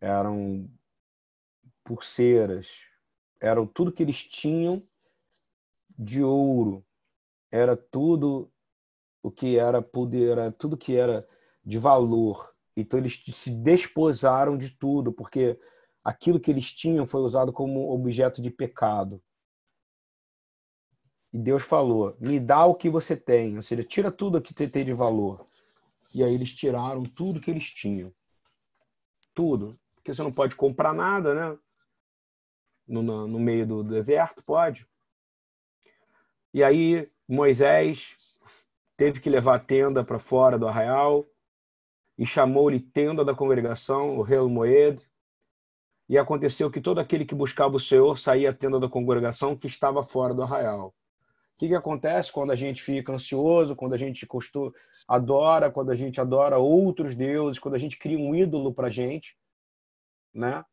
eram 0.00 0.70
pulseiras, 1.82 2.68
eram 3.40 3.66
tudo 3.66 3.92
que 3.92 4.02
eles 4.02 4.22
tinham 4.22 4.82
de 5.98 6.22
ouro, 6.22 6.86
era 7.50 7.76
tudo 7.76 8.50
o 9.24 9.30
que 9.30 9.58
era 9.58 9.80
poder, 9.80 10.52
tudo 10.58 10.76
que 10.76 10.94
era 10.94 11.26
de 11.64 11.78
valor. 11.78 12.54
Então 12.76 13.00
eles 13.00 13.22
se 13.24 13.50
desposaram 13.50 14.58
de 14.58 14.68
tudo, 14.70 15.14
porque 15.14 15.58
aquilo 16.04 16.38
que 16.38 16.50
eles 16.50 16.70
tinham 16.70 17.06
foi 17.06 17.22
usado 17.22 17.50
como 17.50 17.90
objeto 17.90 18.42
de 18.42 18.50
pecado. 18.50 19.22
E 21.32 21.38
Deus 21.38 21.62
falou: 21.62 22.14
me 22.20 22.38
dá 22.38 22.66
o 22.66 22.74
que 22.74 22.90
você 22.90 23.16
tem, 23.16 23.56
ou 23.56 23.62
seja, 23.62 23.82
tira 23.82 24.12
tudo 24.12 24.42
que 24.42 24.52
você 24.54 24.68
tem 24.68 24.84
de 24.84 24.92
valor. 24.92 25.48
E 26.12 26.22
aí 26.22 26.34
eles 26.34 26.54
tiraram 26.54 27.02
tudo 27.02 27.40
que 27.40 27.50
eles 27.50 27.70
tinham. 27.72 28.14
Tudo. 29.32 29.80
Porque 29.94 30.14
você 30.14 30.22
não 30.22 30.30
pode 30.30 30.54
comprar 30.54 30.92
nada, 30.92 31.34
né? 31.34 31.58
No, 32.86 33.02
no, 33.02 33.26
no 33.26 33.40
meio 33.40 33.66
do 33.66 33.82
deserto, 33.82 34.44
pode. 34.44 34.86
E 36.52 36.62
aí 36.62 37.10
Moisés 37.26 38.18
teve 38.96 39.20
que 39.20 39.30
levar 39.30 39.56
a 39.56 39.58
tenda 39.58 40.04
para 40.04 40.18
fora 40.18 40.58
do 40.58 40.66
arraial 40.66 41.26
e 42.16 42.24
chamou-lhe 42.24 42.80
tenda 42.80 43.24
da 43.24 43.34
congregação, 43.34 44.16
o 44.16 44.22
rei 44.22 44.38
Moed. 44.40 45.08
E 46.08 46.18
aconteceu 46.18 46.70
que 46.70 46.80
todo 46.80 47.00
aquele 47.00 47.24
que 47.24 47.34
buscava 47.34 47.76
o 47.76 47.80
Senhor 47.80 48.18
saía 48.18 48.50
à 48.50 48.52
tenda 48.52 48.78
da 48.78 48.88
congregação 48.88 49.56
que 49.56 49.66
estava 49.66 50.02
fora 50.02 50.34
do 50.34 50.42
arraial. 50.42 50.88
O 50.88 51.58
que, 51.58 51.68
que 51.68 51.74
acontece 51.74 52.32
quando 52.32 52.50
a 52.50 52.56
gente 52.56 52.82
fica 52.82 53.12
ansioso, 53.12 53.76
quando 53.76 53.94
a 53.94 53.96
gente 53.96 54.26
costuma, 54.26 54.72
adora, 55.08 55.70
quando 55.70 55.90
a 55.90 55.94
gente 55.94 56.20
adora 56.20 56.58
outros 56.58 57.14
deuses, 57.14 57.58
quando 57.58 57.74
a 57.74 57.78
gente 57.78 57.98
cria 57.98 58.18
um 58.18 58.34
ídolo 58.34 58.74
para 58.74 58.90
gente? 58.90 59.36
né? 60.34 60.64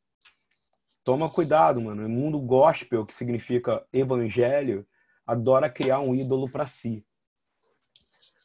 Toma 1.04 1.30
cuidado, 1.30 1.80
mano. 1.80 2.06
O 2.06 2.10
mundo 2.10 2.40
gospel, 2.40 3.06
que 3.06 3.14
significa 3.14 3.86
evangelho, 3.94 4.88
adora 5.26 5.70
criar 5.70 6.00
um 6.00 6.16
ídolo 6.16 6.50
para 6.50 6.66
si. 6.66 7.06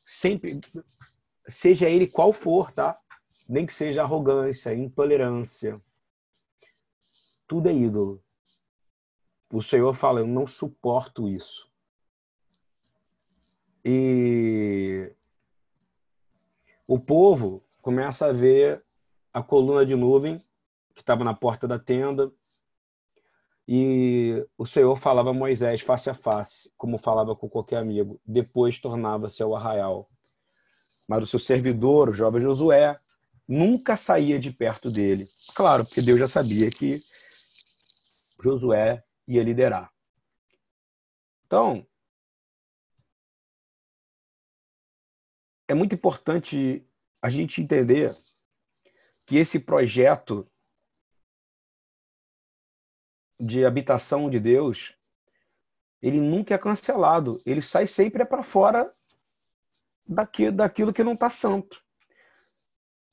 Sempre, 0.06 0.60
seja 1.48 1.90
ele 1.90 2.06
qual 2.06 2.32
for, 2.32 2.70
tá? 2.70 2.96
Nem 3.48 3.66
que 3.66 3.74
seja 3.74 4.02
arrogância, 4.02 4.72
intolerância. 4.72 5.82
Tudo 7.46 7.68
é 7.68 7.74
ídolo. 7.74 8.22
O 9.52 9.60
Senhor 9.60 9.94
fala: 9.94 10.20
Eu 10.20 10.26
não 10.26 10.46
suporto 10.46 11.28
isso. 11.28 11.68
E 13.84 15.12
o 16.86 16.98
povo 16.98 17.64
começa 17.82 18.26
a 18.26 18.32
ver 18.32 18.84
a 19.32 19.42
coluna 19.42 19.84
de 19.84 19.94
nuvem 19.94 20.38
que 20.94 21.02
estava 21.02 21.24
na 21.24 21.34
porta 21.34 21.66
da 21.66 21.78
tenda. 21.78 22.32
E 23.68 24.46
o 24.56 24.64
Senhor 24.64 24.96
falava 24.96 25.30
a 25.30 25.34
Moisés 25.34 25.80
face 25.80 26.08
a 26.08 26.14
face, 26.14 26.70
como 26.76 26.98
falava 26.98 27.34
com 27.34 27.48
qualquer 27.48 27.78
amigo. 27.78 28.20
Depois 28.24 28.78
tornava-se 28.78 29.42
ao 29.42 29.56
arraial. 29.56 30.08
Mas 31.08 31.24
o 31.24 31.26
seu 31.26 31.38
servidor, 31.38 32.08
o 32.08 32.12
jovem 32.12 32.40
Josué, 32.40 32.98
nunca 33.46 33.96
saía 33.96 34.38
de 34.38 34.52
perto 34.52 34.90
dele. 34.90 35.28
Claro, 35.54 35.84
porque 35.84 36.00
Deus 36.00 36.18
já 36.18 36.28
sabia 36.28 36.70
que 36.70 37.02
Josué 38.42 39.02
ia 39.26 39.42
liderar. 39.42 39.92
Então, 41.46 41.86
é 45.68 45.74
muito 45.74 45.94
importante 45.94 46.86
a 47.20 47.30
gente 47.30 47.60
entender 47.60 48.16
que 49.24 49.36
esse 49.36 49.58
projeto 49.58 50.48
de 53.38 53.64
habitação 53.64 54.30
de 54.30 54.40
Deus, 54.40 54.94
ele 56.02 56.20
nunca 56.20 56.54
é 56.54 56.58
cancelado. 56.58 57.40
Ele 57.44 57.62
sai 57.62 57.86
sempre 57.86 58.24
para 58.24 58.42
fora 58.42 58.92
daquilo, 60.06 60.52
daquilo 60.52 60.92
que 60.92 61.04
não 61.04 61.14
está 61.14 61.28
santo. 61.28 61.82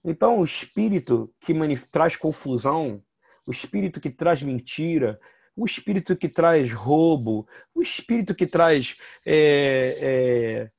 Então, 0.04 0.40
o 0.40 0.46
espírito 0.46 1.34
que 1.40 1.54
traz 1.90 2.16
confusão, 2.16 3.02
o 3.48 3.52
espírito 3.52 4.02
que 4.02 4.10
traz 4.10 4.42
mentira, 4.42 5.20
o 5.56 5.66
espírito 5.66 6.16
que 6.16 6.28
traz 6.28 6.74
roubo, 6.74 7.48
o 7.74 7.82
espírito 7.82 8.36
que 8.36 8.46
traz 8.46 8.96
é, 9.26 9.98
é, 10.02 10.72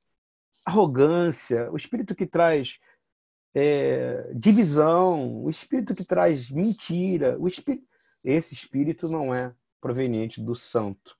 arrogância, 0.64 1.70
o 1.70 1.76
espírito 1.76 2.14
que 2.14 2.26
traz 2.26 2.78
é, 3.54 4.30
divisão, 4.34 5.44
o 5.44 5.48
espírito 5.48 5.94
que 5.94 6.04
traz 6.04 6.50
mentira, 6.50 7.36
o 7.38 7.46
espírito 7.46 7.86
esse 8.24 8.54
espírito 8.54 9.08
não 9.08 9.34
é 9.34 9.54
proveniente 9.80 10.40
do 10.40 10.54
santo. 10.54 11.18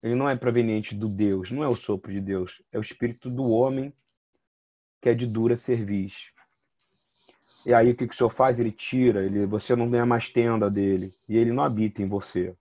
Ele 0.00 0.14
não 0.14 0.28
é 0.28 0.36
proveniente 0.36 0.94
do 0.94 1.08
Deus, 1.08 1.50
não 1.50 1.64
é 1.64 1.68
o 1.68 1.74
sopro 1.74 2.12
de 2.12 2.20
Deus, 2.20 2.62
é 2.70 2.78
o 2.78 2.80
espírito 2.80 3.28
do 3.28 3.44
homem 3.48 3.92
que 5.00 5.08
é 5.08 5.14
de 5.14 5.26
dura 5.26 5.56
cerviz. 5.56 6.30
E 7.66 7.74
aí 7.74 7.90
o 7.90 7.96
que, 7.96 8.06
que 8.06 8.14
o 8.14 8.16
senhor 8.16 8.30
faz? 8.30 8.60
Ele 8.60 8.70
tira, 8.70 9.24
ele, 9.24 9.46
você 9.46 9.74
não 9.74 9.90
ganha 9.90 10.06
mais 10.06 10.28
tenda 10.28 10.70
dele, 10.70 11.12
e 11.28 11.36
ele 11.36 11.52
não 11.52 11.64
habita 11.64 12.02
em 12.02 12.08
você. 12.08 12.56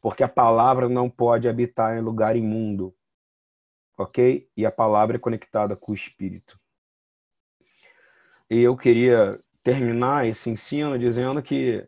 Porque 0.00 0.22
a 0.22 0.28
palavra 0.28 0.88
não 0.88 1.10
pode 1.10 1.48
habitar 1.48 1.98
em 1.98 2.00
lugar 2.00 2.36
imundo. 2.36 2.94
Ok? 3.96 4.48
E 4.56 4.64
a 4.64 4.70
palavra 4.70 5.16
é 5.16 5.18
conectada 5.18 5.74
com 5.74 5.92
o 5.92 5.94
espírito. 5.94 6.60
E 8.48 8.60
eu 8.60 8.76
queria 8.76 9.42
terminar 9.68 10.26
esse 10.26 10.48
ensino 10.48 10.98
dizendo 10.98 11.42
que 11.42 11.86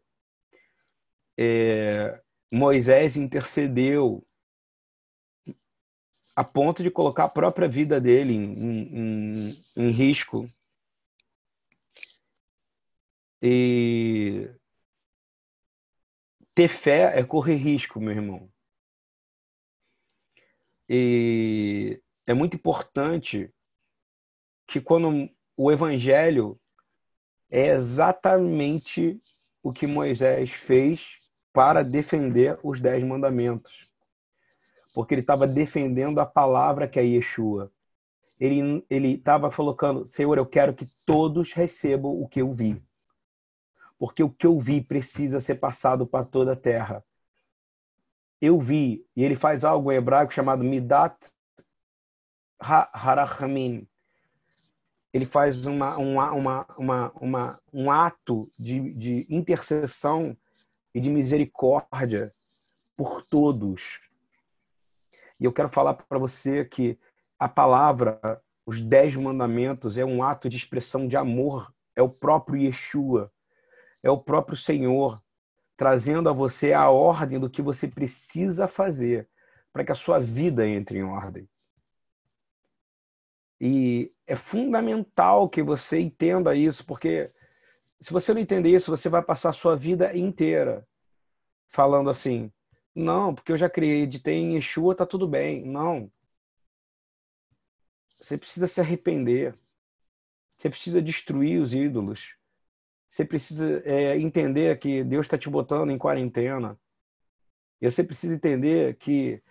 é, 1.39 2.23
Moisés 2.53 3.17
intercedeu 3.17 4.23
a 6.37 6.45
ponto 6.45 6.83
de 6.83 6.91
colocar 6.91 7.25
a 7.25 7.29
própria 7.31 7.67
vida 7.67 7.99
dele 7.99 8.35
em, 8.35 9.49
em, 9.55 9.65
em 9.75 9.91
risco. 9.93 10.47
E 13.41 14.51
ter 16.55 16.69
fé 16.69 17.19
é 17.19 17.25
correr 17.25 17.57
risco, 17.57 17.99
meu 17.99 18.13
irmão. 18.13 18.53
E 20.87 21.99
é 22.27 22.35
muito 22.35 22.57
importante 22.57 23.51
que 24.67 24.83
quando 24.83 25.31
o 25.57 25.73
evangelho 25.73 26.61
é 27.51 27.69
exatamente 27.69 29.21
o 29.63 29.73
que 29.73 29.87
Moisés 29.87 30.51
fez 30.51 31.19
para 31.53 31.83
defender 31.83 32.59
os 32.63 32.81
dez 32.81 33.03
mandamentos. 33.03 33.91
Porque 34.95 35.15
ele 35.15 35.21
estava 35.21 35.47
defendendo 35.47 36.21
a 36.21 36.27
palavra 36.27 36.89
que 36.89 36.99
é 36.99 37.05
Yeshua. 37.05 37.73
Ele 38.39 38.85
estava 38.91 39.51
colocando, 39.51 40.07
Senhor, 40.07 40.39
eu 40.39 40.47
quero 40.47 40.73
que 40.75 40.91
todos 41.05 41.53
recebam 41.53 42.11
o 42.11 42.27
que 42.27 42.41
eu 42.41 42.51
vi. 42.53 42.83
Porque 43.99 44.23
o 44.23 44.31
que 44.31 44.47
eu 44.47 44.59
vi 44.59 44.81
precisa 44.81 45.41
ser 45.41 45.57
passado 45.57 46.07
para 46.07 46.25
toda 46.25 46.53
a 46.53 46.57
terra. 46.57 47.05
eu 48.41 48.59
vi, 48.59 49.07
e 49.15 49.23
ele 49.23 49.35
faz 49.35 49.65
algo 49.65 49.93
em 49.93 49.97
hebraico 49.97 50.33
chamado 50.33 50.65
Midat 50.65 51.15
Harachamim. 52.59 53.87
Ele 55.13 55.25
faz 55.25 55.67
uma, 55.67 55.97
uma, 55.97 56.33
uma, 56.33 56.67
uma, 56.79 57.13
uma, 57.21 57.61
um 57.73 57.91
ato 57.91 58.51
de, 58.59 58.95
de 58.95 59.27
intercessão 59.29 60.37
e 60.95 61.01
de 61.01 61.11
misericórdia 61.11 62.33
por 62.97 63.23
todos. 63.23 64.01
E 65.39 65.45
eu 65.45 65.53
quero 65.53 65.69
falar 65.69 65.95
para 65.95 66.19
você 66.19 66.65
que 66.65 66.99
a 67.39 67.49
palavra, 67.49 68.21
os 68.67 68.83
dez 68.83 69.17
mandamentos, 69.17 69.97
é 69.97 70.05
um 70.05 70.23
ato 70.23 70.49
de 70.49 70.57
expressão 70.57 71.09
de 71.09 71.17
amor, 71.17 71.75
é 71.97 72.03
o 72.03 72.09
próprio 72.09 72.61
Yeshua, 72.61 73.33
é 74.03 74.11
o 74.11 74.19
próprio 74.19 74.57
Senhor 74.57 75.21
trazendo 75.81 76.29
a 76.29 76.33
você 76.33 76.75
a 76.75 76.91
ordem 76.91 77.41
do 77.41 77.49
que 77.49 77.63
você 77.63 77.89
precisa 77.89 78.69
fazer 78.69 79.27
para 79.73 79.83
que 79.83 79.91
a 79.91 79.95
sua 79.95 80.19
vida 80.19 80.69
entre 80.69 80.99
em 80.99 81.03
ordem. 81.03 81.49
E 83.61 84.13
é 84.27 84.35
fundamental 84.35 85.49
que 85.49 85.63
você 85.63 86.01
entenda 86.01 86.55
isso, 86.55 86.85
porque 86.87 87.31
se 88.01 88.13
você 88.13 88.33
não 88.33 88.41
entender 88.41 88.71
isso, 88.71 88.91
você 88.91 89.09
vai 89.09 89.23
passar 89.23 89.51
a 89.51 89.53
sua 89.53 89.77
vida 89.77 90.17
inteira 90.17 90.87
falando 91.69 92.09
assim: 92.09 92.51
não, 92.95 93.35
porque 93.35 93.53
eu 93.53 93.59
já 93.59 93.67
acreditei 93.67 94.37
em 94.37 94.55
Yeshua, 94.55 94.95
tá 94.95 95.07
tudo 95.07 95.29
bem. 95.29 95.65
Não. 95.65 96.11
Você 98.21 98.37
precisa 98.37 98.67
se 98.67 98.81
arrepender. 98.81 99.55
Você 100.57 100.69
precisa 100.69 101.01
destruir 101.01 101.61
os 101.61 101.73
ídolos. 101.73 102.37
Você 103.09 103.25
precisa 103.25 103.83
é, 103.85 104.17
entender 104.19 104.79
que 104.79 105.03
Deus 105.03 105.27
está 105.27 105.39
te 105.39 105.49
botando 105.49 105.91
em 105.91 105.99
quarentena. 105.99 106.79
E 107.81 107.91
você 107.91 108.05
precisa 108.05 108.35
entender 108.35 108.97
que 108.97 109.43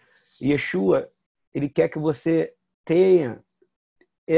Yeshua, 0.42 1.12
ele 1.54 1.68
quer 1.68 1.90
que 1.90 2.00
você 2.00 2.56
tenha 2.86 3.44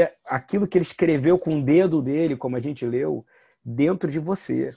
é, 0.00 0.16
aquilo 0.24 0.66
que 0.66 0.78
ele 0.78 0.84
escreveu 0.84 1.38
com 1.38 1.58
o 1.58 1.62
dedo 1.62 2.00
dele, 2.00 2.34
como 2.34 2.56
a 2.56 2.60
gente 2.60 2.86
leu, 2.86 3.26
dentro 3.62 4.10
de 4.10 4.18
você. 4.18 4.74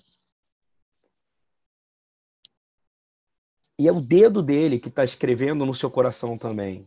E 3.80 3.88
é 3.88 3.92
o 3.92 4.02
dedo 4.02 4.44
dele 4.44 4.78
que 4.78 4.90
está 4.90 5.06
escrevendo 5.06 5.66
no 5.66 5.74
seu 5.74 5.90
coração 5.90 6.38
também. 6.38 6.86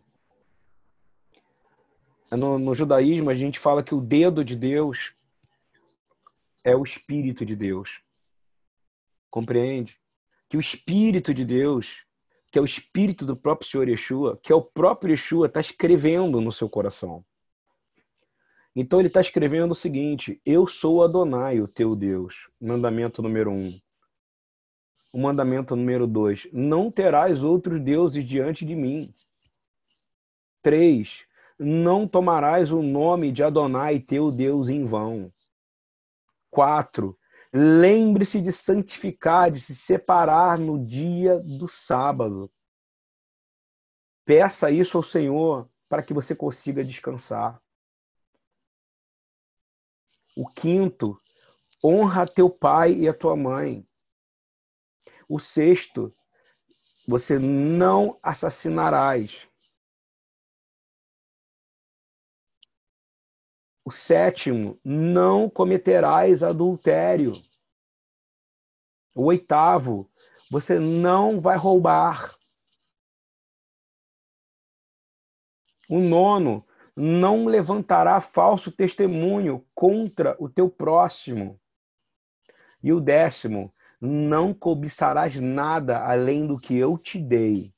No, 2.31 2.59
no, 2.59 2.75
judaísmo, 2.75 3.31
a 3.31 3.35
gente 3.35 3.59
fala 3.59 3.83
que 3.83 3.95
o 3.95 4.01
dedo 4.01 4.45
de 4.45 4.55
Deus 4.55 5.15
é 6.63 6.77
o 6.77 6.83
Espírito 6.83 7.47
de 7.47 7.57
Deus. 7.57 8.03
Compreende? 9.31 9.99
Que 10.51 10.59
o 10.59 10.61
Espírito 10.61 11.33
de 11.33 11.47
Deus, 11.47 12.05
que 12.51 12.59
é 12.59 12.63
o 12.63 12.67
Espírito 12.67 13.25
do 13.25 13.35
próprio 13.35 13.71
Senhor 13.71 13.89
Yeshua, 13.89 14.39
que 14.43 14.53
é 14.53 14.55
o 14.55 14.63
próprio 14.63 15.13
Yeshua, 15.13 15.47
está 15.47 15.61
escrevendo 15.61 16.43
no 16.43 16.53
seu 16.53 16.69
coração. 16.69 17.25
Então 18.81 19.01
ele 19.01 19.09
está 19.09 19.21
escrevendo 19.21 19.73
o 19.73 19.75
seguinte: 19.75 20.41
Eu 20.47 20.65
sou 20.69 21.03
Adonai, 21.03 21.61
o 21.61 21.67
teu 21.67 21.97
Deus. 21.97 22.49
Mandamento 22.61 23.21
número 23.21 23.51
um. 23.51 23.77
O 25.13 25.19
mandamento 25.19 25.75
número 25.75 26.07
dois: 26.07 26.47
Não 26.53 26.89
terás 26.89 27.43
outros 27.43 27.83
deuses 27.83 28.25
diante 28.25 28.65
de 28.65 28.77
mim. 28.77 29.13
Três: 30.63 31.27
Não 31.59 32.07
tomarás 32.07 32.71
o 32.71 32.81
nome 32.81 33.33
de 33.33 33.43
Adonai, 33.43 33.99
teu 33.99 34.31
Deus, 34.31 34.69
em 34.69 34.85
vão. 34.85 35.33
4. 36.49 37.19
Lembre-se 37.53 38.41
de 38.41 38.53
santificar, 38.53 39.51
de 39.51 39.59
se 39.59 39.75
separar 39.75 40.57
no 40.57 40.79
dia 40.87 41.41
do 41.41 41.67
sábado. 41.67 42.49
Peça 44.25 44.71
isso 44.71 44.97
ao 44.97 45.03
Senhor 45.03 45.69
para 45.89 46.01
que 46.01 46.15
você 46.15 46.33
consiga 46.33 46.85
descansar. 46.85 47.61
O 50.39 50.47
quinto, 50.47 51.21
honra 51.83 52.25
teu 52.25 52.49
pai 52.49 52.93
e 52.93 53.09
a 53.09 53.13
tua 53.13 53.35
mãe. 53.35 53.85
O 55.29 55.41
sexto, 55.41 56.15
você 57.09 57.41
não 57.41 58.21
assassinarás. 58.23 59.49
O 63.85 63.91
sétimo, 63.91 64.81
não 64.85 65.51
cometerás 65.51 66.45
adultério. 66.45 67.33
O 69.17 69.25
oitavo, 69.25 70.09
você 70.49 70.79
não 70.79 71.41
vai 71.41 71.57
roubar. 71.57 72.39
O 75.89 75.99
nono, 75.99 76.65
não 77.01 77.47
levantará 77.47 78.21
falso 78.21 78.73
testemunho 78.73 79.65
contra 79.73 80.37
o 80.41 80.49
teu 80.49 80.69
próximo. 80.69 81.61
E 82.83 82.93
o 82.93 83.01
décimo, 83.01 83.73
não 84.01 84.53
cobiçarás 84.53 85.39
nada 85.39 86.05
além 86.05 86.45
do 86.45 86.59
que 86.59 86.77
eu 86.77 86.99
te 86.99 87.21
dei. 87.21 87.73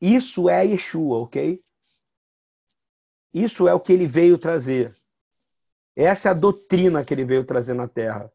Isso 0.00 0.48
é 0.48 0.64
Yeshua, 0.64 1.18
ok? 1.18 1.62
Isso 3.34 3.68
é 3.68 3.74
o 3.74 3.80
que 3.80 3.92
ele 3.92 4.06
veio 4.06 4.38
trazer. 4.38 4.98
Essa 5.94 6.28
é 6.28 6.30
a 6.30 6.34
doutrina 6.34 7.04
que 7.04 7.12
ele 7.12 7.26
veio 7.26 7.44
trazer 7.44 7.74
na 7.74 7.86
terra. 7.86 8.32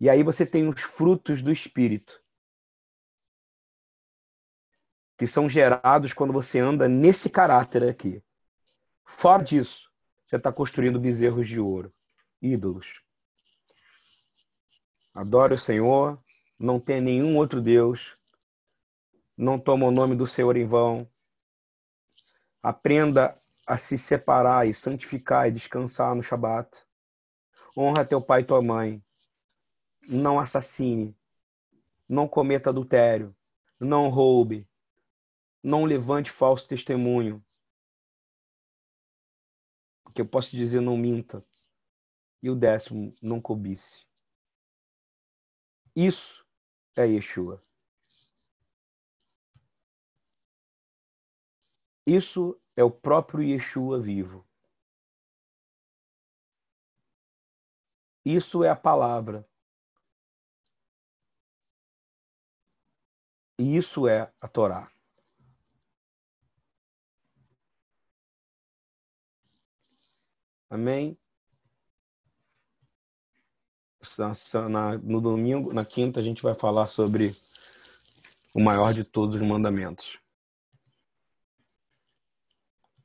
E 0.00 0.08
aí 0.08 0.22
você 0.22 0.46
tem 0.46 0.68
os 0.68 0.80
frutos 0.80 1.42
do 1.42 1.50
Espírito, 1.50 2.22
que 5.18 5.26
são 5.26 5.48
gerados 5.48 6.14
quando 6.14 6.32
você 6.32 6.58
anda 6.58 6.88
nesse 6.88 7.28
caráter 7.28 7.82
aqui. 7.82 8.22
Fora 9.04 9.42
disso, 9.42 9.90
você 10.26 10.36
está 10.36 10.50
construindo 10.50 10.98
bezerros 10.98 11.46
de 11.46 11.60
ouro, 11.60 11.92
ídolos. 12.40 13.02
Adore 15.12 15.52
o 15.52 15.58
Senhor, 15.58 16.18
não 16.58 16.80
tem 16.80 17.00
nenhum 17.00 17.36
outro 17.36 17.60
Deus, 17.60 18.16
não 19.36 19.58
toma 19.58 19.86
o 19.86 19.90
nome 19.90 20.16
do 20.16 20.26
Senhor 20.26 20.56
em 20.56 20.64
vão, 20.64 21.06
Aprenda 22.62 23.40
a 23.66 23.78
se 23.78 23.96
separar 23.96 24.68
e 24.68 24.74
santificar 24.74 25.48
e 25.48 25.50
descansar 25.50 26.14
no 26.14 26.22
Shabat. 26.22 26.84
Honra 27.74 28.04
teu 28.04 28.20
pai 28.20 28.42
e 28.42 28.44
tua 28.44 28.60
mãe. 28.60 29.02
Não 30.06 30.38
assassine. 30.38 31.16
Não 32.06 32.28
cometa 32.28 32.68
adultério. 32.68 33.34
Não 33.80 34.10
roube. 34.10 34.67
Não 35.62 35.84
levante 35.84 36.30
falso 36.30 36.66
testemunho. 36.66 37.44
Porque 40.04 40.20
eu 40.20 40.28
posso 40.28 40.56
dizer, 40.56 40.80
não 40.80 40.96
minta. 40.96 41.44
E 42.42 42.48
o 42.48 42.54
décimo, 42.54 43.14
não 43.20 43.40
cobice. 43.40 44.06
Isso 45.94 46.46
é 46.96 47.06
Yeshua. 47.06 47.62
Isso 52.06 52.60
é 52.76 52.82
o 52.82 52.90
próprio 52.90 53.42
Yeshua 53.42 54.00
vivo. 54.00 54.48
Isso 58.24 58.62
é 58.62 58.70
a 58.70 58.76
palavra. 58.76 59.48
E 63.58 63.76
isso 63.76 64.06
é 64.06 64.32
a 64.40 64.46
Torá. 64.46 64.90
Amém? 70.70 71.16
no 75.02 75.20
domingo, 75.20 75.72
na 75.72 75.84
quinta, 75.84 76.20
a 76.20 76.22
gente 76.22 76.42
vai 76.42 76.54
falar 76.54 76.86
sobre 76.86 77.36
o 78.54 78.60
maior 78.60 78.92
de 78.92 79.04
todos 79.04 79.34
os 79.34 79.42
mandamentos. 79.42 80.18